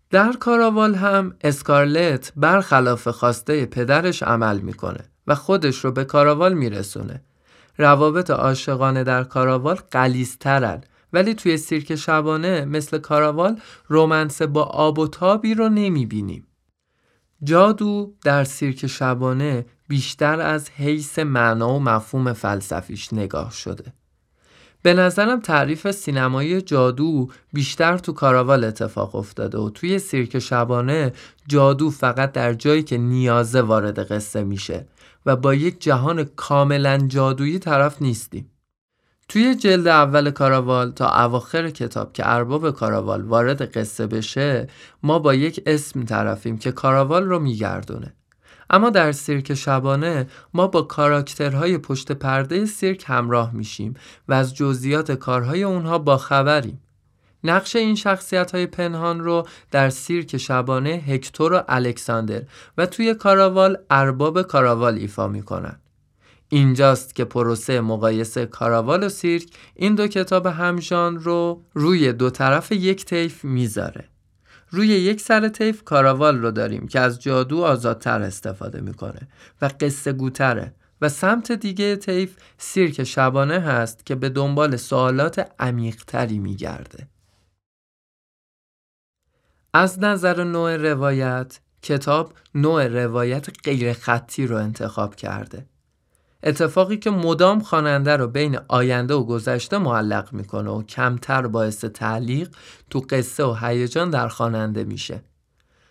در 0.10 0.34
کاراوال 0.34 0.96
هم 0.96 1.36
اسکارلت 1.42 2.34
برخلاف 2.36 3.08
خواسته 3.08 3.66
پدرش 3.66 4.24
عمل 4.24 4.60
می‌کنه 4.60 5.02
و 5.28 5.36
خودش 5.36 5.86
رو 5.86 5.92
به 5.92 6.04
کاراوال 6.04 6.54
میرسونه. 6.54 7.22
روابط 7.78 8.32
عاشقانه 8.32 9.04
در 9.04 9.24
کاراوال 9.24 9.76
قلیزترن 9.92 10.82
ولی 11.15 11.34
توی 11.34 11.58
سیرک 11.58 11.95
شبانه 11.95 12.65
مثل 12.65 12.97
کاراوال 12.97 13.60
رومنس 13.88 14.41
با 14.41 14.63
آب 14.63 14.99
و 14.99 15.08
تابی 15.08 15.54
رو 15.54 15.69
نمی‌بینیم. 15.69 16.47
جادو 17.43 18.13
در 18.23 18.43
سیرک 18.43 18.88
شبانه 18.88 19.65
بیشتر 19.88 20.41
از 20.41 20.69
حیث 20.69 21.19
معنا 21.19 21.75
و 21.75 21.80
مفهوم 21.80 22.34
فلسفیش 22.34 23.13
نگاه 23.13 23.51
شده. 23.51 23.93
به 24.82 24.93
نظرم 24.93 25.39
تعریف 25.39 25.91
سینمایی 25.91 26.62
جادو 26.62 27.28
بیشتر 27.54 27.97
تو 27.97 28.13
کاراوال 28.13 28.63
اتفاق 28.63 29.15
افتاده 29.15 29.58
و 29.58 29.69
توی 29.69 29.99
سیرک 29.99 30.39
شبانه 30.39 31.13
جادو 31.47 31.89
فقط 31.89 32.32
در 32.32 32.54
جایی 32.54 32.84
که 32.84 32.97
نیازه 32.97 33.62
وارد 33.62 34.12
قصه 34.12 34.43
میشه 34.43 34.88
و 35.25 35.36
با 35.36 35.54
یک 35.54 35.82
جهان 35.82 36.23
کاملا 36.23 36.97
جادویی 37.08 37.60
طرف 37.60 38.01
نیستیم. 38.01 38.51
توی 39.28 39.56
جلد 39.56 39.88
اول 39.88 40.32
کاراوال 40.32 40.92
تا 40.92 41.24
اواخر 41.24 41.70
کتاب 41.70 42.14
که 42.14 42.24
ارباب 42.26 42.72
کاراوال 42.72 43.22
وارد 43.22 43.78
قصه 43.78 44.08
بشه 44.08 44.68
ما 45.04 45.20
با 45.20 45.34
یک 45.34 45.64
اسم 45.66 46.04
طرفیم 46.04 46.58
که 46.58 46.72
کاراوال 46.72 47.24
رو 47.24 47.40
میگردونه 47.40 48.14
اما 48.70 48.90
در 48.90 49.12
سیرک 49.12 49.54
شبانه 49.54 50.28
ما 50.54 50.68
با 50.68 50.82
کاراکترهای 50.82 51.78
پشت 51.78 52.12
پرده 52.12 52.66
سیرک 52.66 53.04
همراه 53.08 53.54
میشیم 53.54 53.94
و 54.28 54.34
از 54.34 54.56
جزئیات 54.56 55.12
کارهای 55.12 55.64
اونها 55.64 55.98
با 55.98 56.18
خبریم. 56.18 56.82
نقش 57.44 57.76
این 57.76 57.96
شخصیت 57.96 58.52
های 58.52 58.66
پنهان 58.66 59.20
رو 59.20 59.48
در 59.72 59.90
سیرک 59.90 60.38
شبانه 60.38 60.90
هکتور 60.90 61.54
و 61.54 61.64
الکساندر 61.68 62.42
و 62.78 62.86
توی 62.86 63.14
کاراوال 63.14 63.78
ارباب 63.90 64.42
کاراوال 64.42 64.96
ایفا 64.96 65.28
می‌کنن. 65.28 65.80
اینجاست 66.50 67.16
که 67.16 67.26
پروسه 67.26 67.82
مقایسه 67.82 68.46
کاراوال 68.46 69.04
و 69.04 69.10
سیرک 69.10 69.50
این 69.76 69.96
دو 69.96 70.08
کتاب 70.08 70.46
همژان 70.46 71.20
رو 71.20 71.64
روی 71.74 72.14
دو 72.14 72.30
طرف 72.30 72.72
یک 72.72 73.06
طیف 73.06 73.46
می‌ذاره. 73.46 74.10
روی 74.70 74.88
یک 74.88 75.22
سر 75.22 75.50
طیف 75.50 75.84
کاراوال 75.84 76.38
رو 76.38 76.52
داریم 76.52 76.88
که 76.88 77.00
از 77.00 77.22
جادو 77.22 77.64
آزادتر 77.64 78.22
استفاده 78.22 78.82
می‌کنه 78.82 79.28
و 79.62 79.70
قصه 79.80 80.14
گوتره 80.14 80.74
و 81.02 81.10
سمت 81.10 81.52
دیگه 81.52 81.96
طیف 81.96 82.36
سیرک 82.58 83.04
شبانه 83.04 83.60
هست 83.60 84.06
که 84.06 84.16
به 84.16 84.30
دنبال 84.30 84.76
سوالات 84.76 85.52
عمیقتری 85.60 86.40
میگرده. 86.40 87.08
از 89.74 90.00
نظر 90.00 90.44
نوع 90.44 90.78
روایت 90.78 91.60
کتاب 91.82 92.34
نوع 92.56 92.88
روایت 92.88 93.48
غیر 93.64 93.94
خطی 93.94 94.48
رو 94.48 94.56
انتخاب 94.56 95.16
کرده. 95.16 95.66
اتفاقی 96.46 96.98
که 96.98 97.10
مدام 97.10 97.60
خواننده 97.60 98.18
رو 98.18 98.28
بین 98.28 98.58
آینده 98.68 99.14
و 99.14 99.24
گذشته 99.24 99.78
معلق 99.78 100.34
می‌کنه 100.34 100.70
و 100.70 100.84
کمتر 100.84 101.48
باعث 101.48 101.86
تعلیق 101.86 102.50
تو 102.90 103.00
قصه 103.10 103.44
و 103.44 103.54
هیجان 103.62 104.10
در 104.10 104.28
خواننده 104.28 104.84
میشه. 104.84 105.22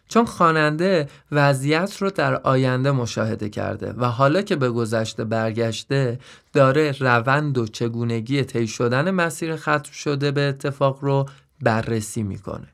چون 0.08 0.24
خواننده 0.24 1.08
وضعیت 1.32 2.02
رو 2.02 2.10
در 2.10 2.34
آینده 2.34 2.90
مشاهده 2.90 3.48
کرده 3.48 3.92
و 3.92 4.04
حالا 4.04 4.42
که 4.42 4.56
به 4.56 4.70
گذشته 4.70 5.24
برگشته 5.24 6.18
داره 6.52 6.94
روند 7.00 7.58
و 7.58 7.66
چگونگی 7.66 8.42
طی 8.42 8.66
شدن 8.66 9.10
مسیر 9.10 9.56
ختم 9.56 9.92
شده 9.92 10.30
به 10.30 10.40
اتفاق 10.40 10.98
رو 11.00 11.26
بررسی 11.62 12.22
می‌کنه. 12.22 12.68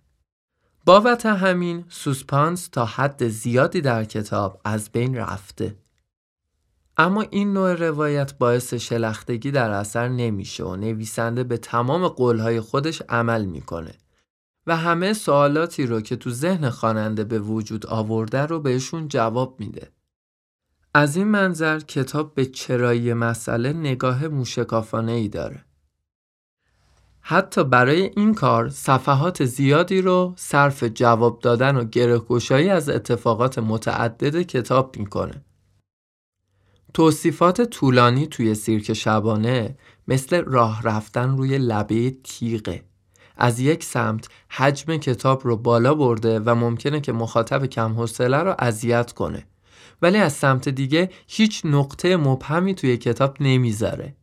بابت 0.85 1.27
همین 1.27 1.85
سوسپانس 1.89 2.69
تا 2.69 2.85
حد 2.85 3.29
زیادی 3.29 3.81
در 3.81 4.05
کتاب 4.05 4.61
از 4.65 4.91
بین 4.93 5.17
رفته. 5.17 5.77
اما 7.01 7.23
این 7.31 7.53
نوع 7.53 7.75
روایت 7.75 8.39
باعث 8.39 8.75
شلختگی 8.75 9.51
در 9.51 9.71
اثر 9.71 10.09
نمیشه 10.09 10.65
و 10.65 10.77
نویسنده 10.77 11.45
به 11.45 11.57
تمام 11.57 12.09
قولهای 12.09 12.61
خودش 12.61 13.03
عمل 13.09 13.45
می‌کنه 13.45 13.95
و 14.67 14.77
همه 14.77 15.13
سوالاتی 15.13 15.87
رو 15.87 16.01
که 16.01 16.17
تو 16.17 16.31
ذهن 16.31 16.71
خواننده 16.71 17.25
به 17.25 17.39
وجود 17.39 17.87
آورده 17.87 18.47
رو 18.47 18.61
بهشون 18.61 19.09
جواب 19.09 19.61
میده. 19.61 19.91
از 20.95 21.17
این 21.17 21.27
منظر 21.27 21.79
کتاب 21.79 22.35
به 22.35 22.47
چرایی 22.47 23.13
مسئله 23.13 23.73
نگاه 23.73 24.29
موشکافانه 24.29 25.13
ای 25.13 25.29
داره. 25.29 25.65
حتی 27.21 27.65
برای 27.65 28.03
این 28.17 28.35
کار 28.35 28.69
صفحات 28.69 29.45
زیادی 29.45 30.03
رو 30.03 30.35
صرف 30.37 30.85
جواب 30.85 31.41
دادن 31.41 31.77
و 31.77 31.85
گرهگشایی 31.85 32.69
از 32.69 32.89
اتفاقات 32.89 33.59
متعدد 33.59 34.43
کتاب 34.43 34.99
می‌کنه. 34.99 35.45
توصیفات 36.95 37.63
طولانی 37.63 38.27
توی 38.27 38.55
سیرک 38.55 38.93
شبانه 38.93 39.77
مثل 40.09 40.45
راه 40.45 40.83
رفتن 40.83 41.37
روی 41.37 41.59
لبه 41.59 42.17
تیغه. 42.25 42.83
از 43.37 43.61
یک 43.61 43.85
سمت 43.85 44.29
حجم 44.49 44.97
کتاب 44.97 45.41
رو 45.45 45.57
بالا 45.57 45.95
برده 45.95 46.41
و 46.41 46.55
ممکنه 46.55 47.01
که 47.01 47.13
مخاطب 47.13 47.67
کم 47.67 47.93
حوصله 47.93 48.37
رو 48.37 48.55
اذیت 48.59 49.13
کنه. 49.13 49.47
ولی 50.03 50.19
از 50.19 50.33
سمت 50.33 50.69
دیگه 50.69 51.11
هیچ 51.29 51.63
نقطه 51.65 52.17
مبهمی 52.17 52.75
توی 52.75 52.97
کتاب 52.97 53.37
نمی‌ذاره. 53.41 54.15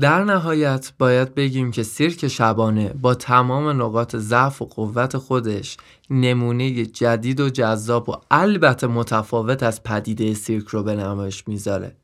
در 0.00 0.24
نهایت 0.24 0.92
باید 0.98 1.34
بگیم 1.34 1.70
که 1.70 1.82
سیرک 1.82 2.28
شبانه 2.28 2.88
با 2.88 3.14
تمام 3.14 3.82
نقاط 3.82 4.16
ضعف 4.16 4.62
و 4.62 4.64
قوت 4.64 5.16
خودش 5.16 5.76
نمونه 6.10 6.86
جدید 6.86 7.40
و 7.40 7.50
جذاب 7.50 8.08
و 8.08 8.14
البته 8.30 8.86
متفاوت 8.86 9.62
از 9.62 9.82
پدیده 9.82 10.34
سیرک 10.34 10.68
رو 10.68 10.82
به 10.82 10.94
نمایش 10.94 11.48
می‌ذاره. 11.48 11.96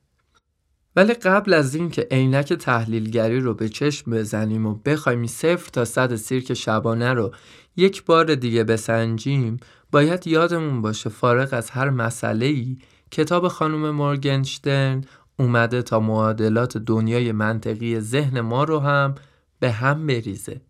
ولی 0.97 1.15
قبل 1.15 1.53
از 1.53 1.75
اینکه 1.75 2.09
عینک 2.11 2.53
تحلیلگری 2.53 3.41
رو 3.41 3.55
به 3.55 3.69
چشم 3.69 4.11
بزنیم 4.11 4.67
و 4.67 4.75
بخوایم 4.75 5.27
صفر 5.27 5.71
تا 5.73 5.85
صد 5.85 6.15
سیرک 6.15 6.55
شبانه 6.55 7.13
رو 7.13 7.35
یک 7.77 8.05
بار 8.05 8.35
دیگه 8.35 8.65
بسنجیم 8.65 9.57
باید 9.93 10.27
یادمون 10.27 10.83
باشه 10.83 11.11
فارغ 11.11 11.49
از 11.53 11.71
هر 11.71 11.91
مسئله 11.91 12.47
ای 12.47 12.77
کتاب 13.11 13.49
خانم 13.49 13.91
مورگنشترن 13.91 15.05
اومده 15.37 15.83
تا 15.83 16.01
معادلات 16.01 16.79
دنیای 16.79 17.33
منطقی 17.33 18.01
ذهن 18.01 18.41
ما 18.41 18.65
رو 18.65 18.79
هم 18.79 19.15
به 19.61 19.71
هم 19.71 20.07
بریزه. 20.07 20.61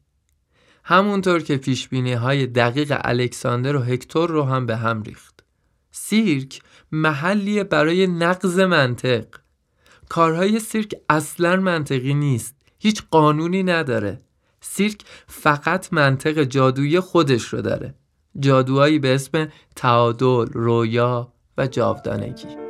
همونطور 0.85 1.43
که 1.43 1.57
پیش 1.57 1.89
های 1.93 2.47
دقیق 2.47 3.01
الکساندر 3.05 3.77
و 3.77 3.81
هکتور 3.83 4.31
رو 4.31 4.43
هم 4.43 4.67
به 4.67 4.77
هم 4.77 5.03
ریخت. 5.03 5.45
سیرک 5.91 6.63
محلیه 6.93 7.65
برای 7.65 8.07
نقض 8.07 8.61
منطق. 8.61 9.25
کارهای 10.09 10.61
سیرک 10.61 10.95
اصلا 11.09 11.57
منطقی 11.57 12.15
نیست. 12.15 12.55
هیچ 12.79 13.03
قانونی 13.11 13.63
نداره. 13.63 14.21
سیرک 14.61 15.01
فقط 15.27 15.93
منطق 15.93 16.43
جادویی 16.45 17.01
خودش 17.01 17.45
رو 17.45 17.61
داره. 17.63 17.95
جادوهایی 18.41 18.99
به 18.99 19.15
اسم 19.15 19.49
تعادل، 19.77 20.47
رویا 20.53 21.33
و 21.59 21.67
جاودانگی. 21.67 22.64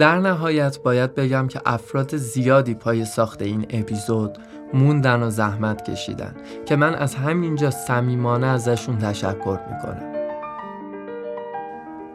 در 0.00 0.18
نهایت 0.18 0.82
باید 0.82 1.14
بگم 1.14 1.48
که 1.48 1.60
افراد 1.66 2.16
زیادی 2.16 2.74
پای 2.74 3.04
ساخت 3.04 3.42
این 3.42 3.66
اپیزود 3.70 4.38
موندن 4.74 5.22
و 5.22 5.30
زحمت 5.30 5.90
کشیدن 5.90 6.34
که 6.66 6.76
من 6.76 6.94
از 6.94 7.14
همینجا 7.14 7.70
صمیمانه 7.70 8.46
ازشون 8.46 8.98
تشکر 8.98 9.58
می‌کنم. 9.70 10.12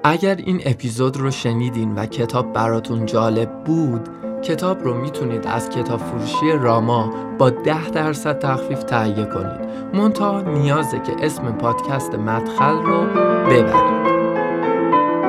اگر 0.04 0.36
این 0.36 0.62
اپیزود 0.66 1.18
رو 1.18 1.32
شنیدین 1.32 1.96
و 1.96 2.06
کتاب 2.06 2.54
براتون 2.54 3.06
جالب 3.06 3.64
بود 3.64 4.10
کتاب 4.42 4.84
رو 4.84 4.94
می‌تونید 4.94 5.48
از 5.48 5.70
کتاب 5.70 6.00
فروشی 6.00 6.52
راما 6.52 7.14
با 7.38 7.50
ده 7.50 7.90
درصد 7.90 8.40
تخفیف 8.40 8.84
تهیه 8.84 9.26
کنید. 9.26 9.70
منتها 9.94 10.42
نیازه 10.42 11.00
که 11.00 11.26
اسم 11.26 11.52
پادکست 11.52 12.16
مدخل 12.16 12.76
رو 12.76 13.06
ببرید. 13.50 13.95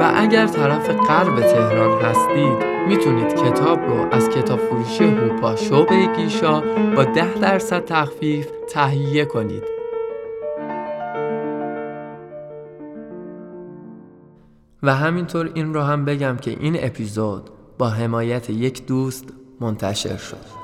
و 0.01 0.13
اگر 0.17 0.47
طرف 0.47 0.91
غرب 0.91 1.41
تهران 1.41 2.01
هستید 2.01 2.65
می‌تونید 2.89 3.35
کتاب 3.35 3.81
رو 3.81 4.09
از 4.13 4.29
کتاب 4.29 4.59
فروشی 4.59 5.05
هوپا 5.05 5.57
شعبه 5.57 6.07
گیشا 6.17 6.61
با 6.97 7.05
ده 7.05 7.35
درصد 7.35 7.85
تخفیف 7.85 8.49
تهیه 8.69 9.25
کنید. 9.25 9.63
و 14.83 14.95
همینطور 14.95 15.51
این 15.55 15.75
رو 15.75 15.83
هم 15.83 16.05
بگم 16.05 16.37
که 16.37 16.51
این 16.51 16.77
اپیزود 16.81 17.51
با 17.79 17.89
حمایت 17.89 18.51
یک 18.51 18.87
دوست 18.87 19.25
منتشر 19.61 20.17
شد. 20.17 20.56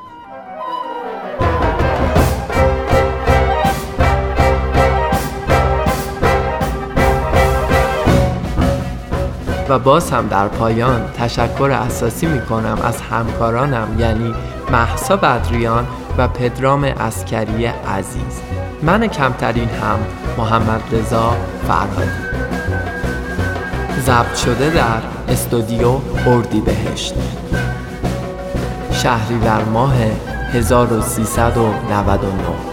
و 9.68 9.78
باز 9.78 10.10
هم 10.10 10.28
در 10.28 10.48
پایان 10.48 11.04
تشکر 11.18 11.70
اساسی 11.70 12.26
می 12.26 12.40
کنم 12.40 12.78
از 12.84 13.00
همکارانم 13.00 13.96
یعنی 13.98 14.34
محسا 14.72 15.16
بدریان 15.16 15.86
و 16.18 16.28
پدرام 16.28 16.84
اسکری 16.84 17.66
عزیز. 17.66 18.40
من 18.82 19.06
کمترین 19.06 19.68
هم 19.68 19.98
محمد 20.38 20.82
رضا 20.92 21.36
فرهادی 21.68 22.32
ضبط 24.06 24.36
شده 24.36 24.70
در 24.70 25.02
استودیو 25.28 26.00
اردی 26.26 26.60
بهشت. 26.60 27.14
شهری 28.92 29.38
در 29.38 29.64
ماه 29.64 29.94
1399 30.52 32.71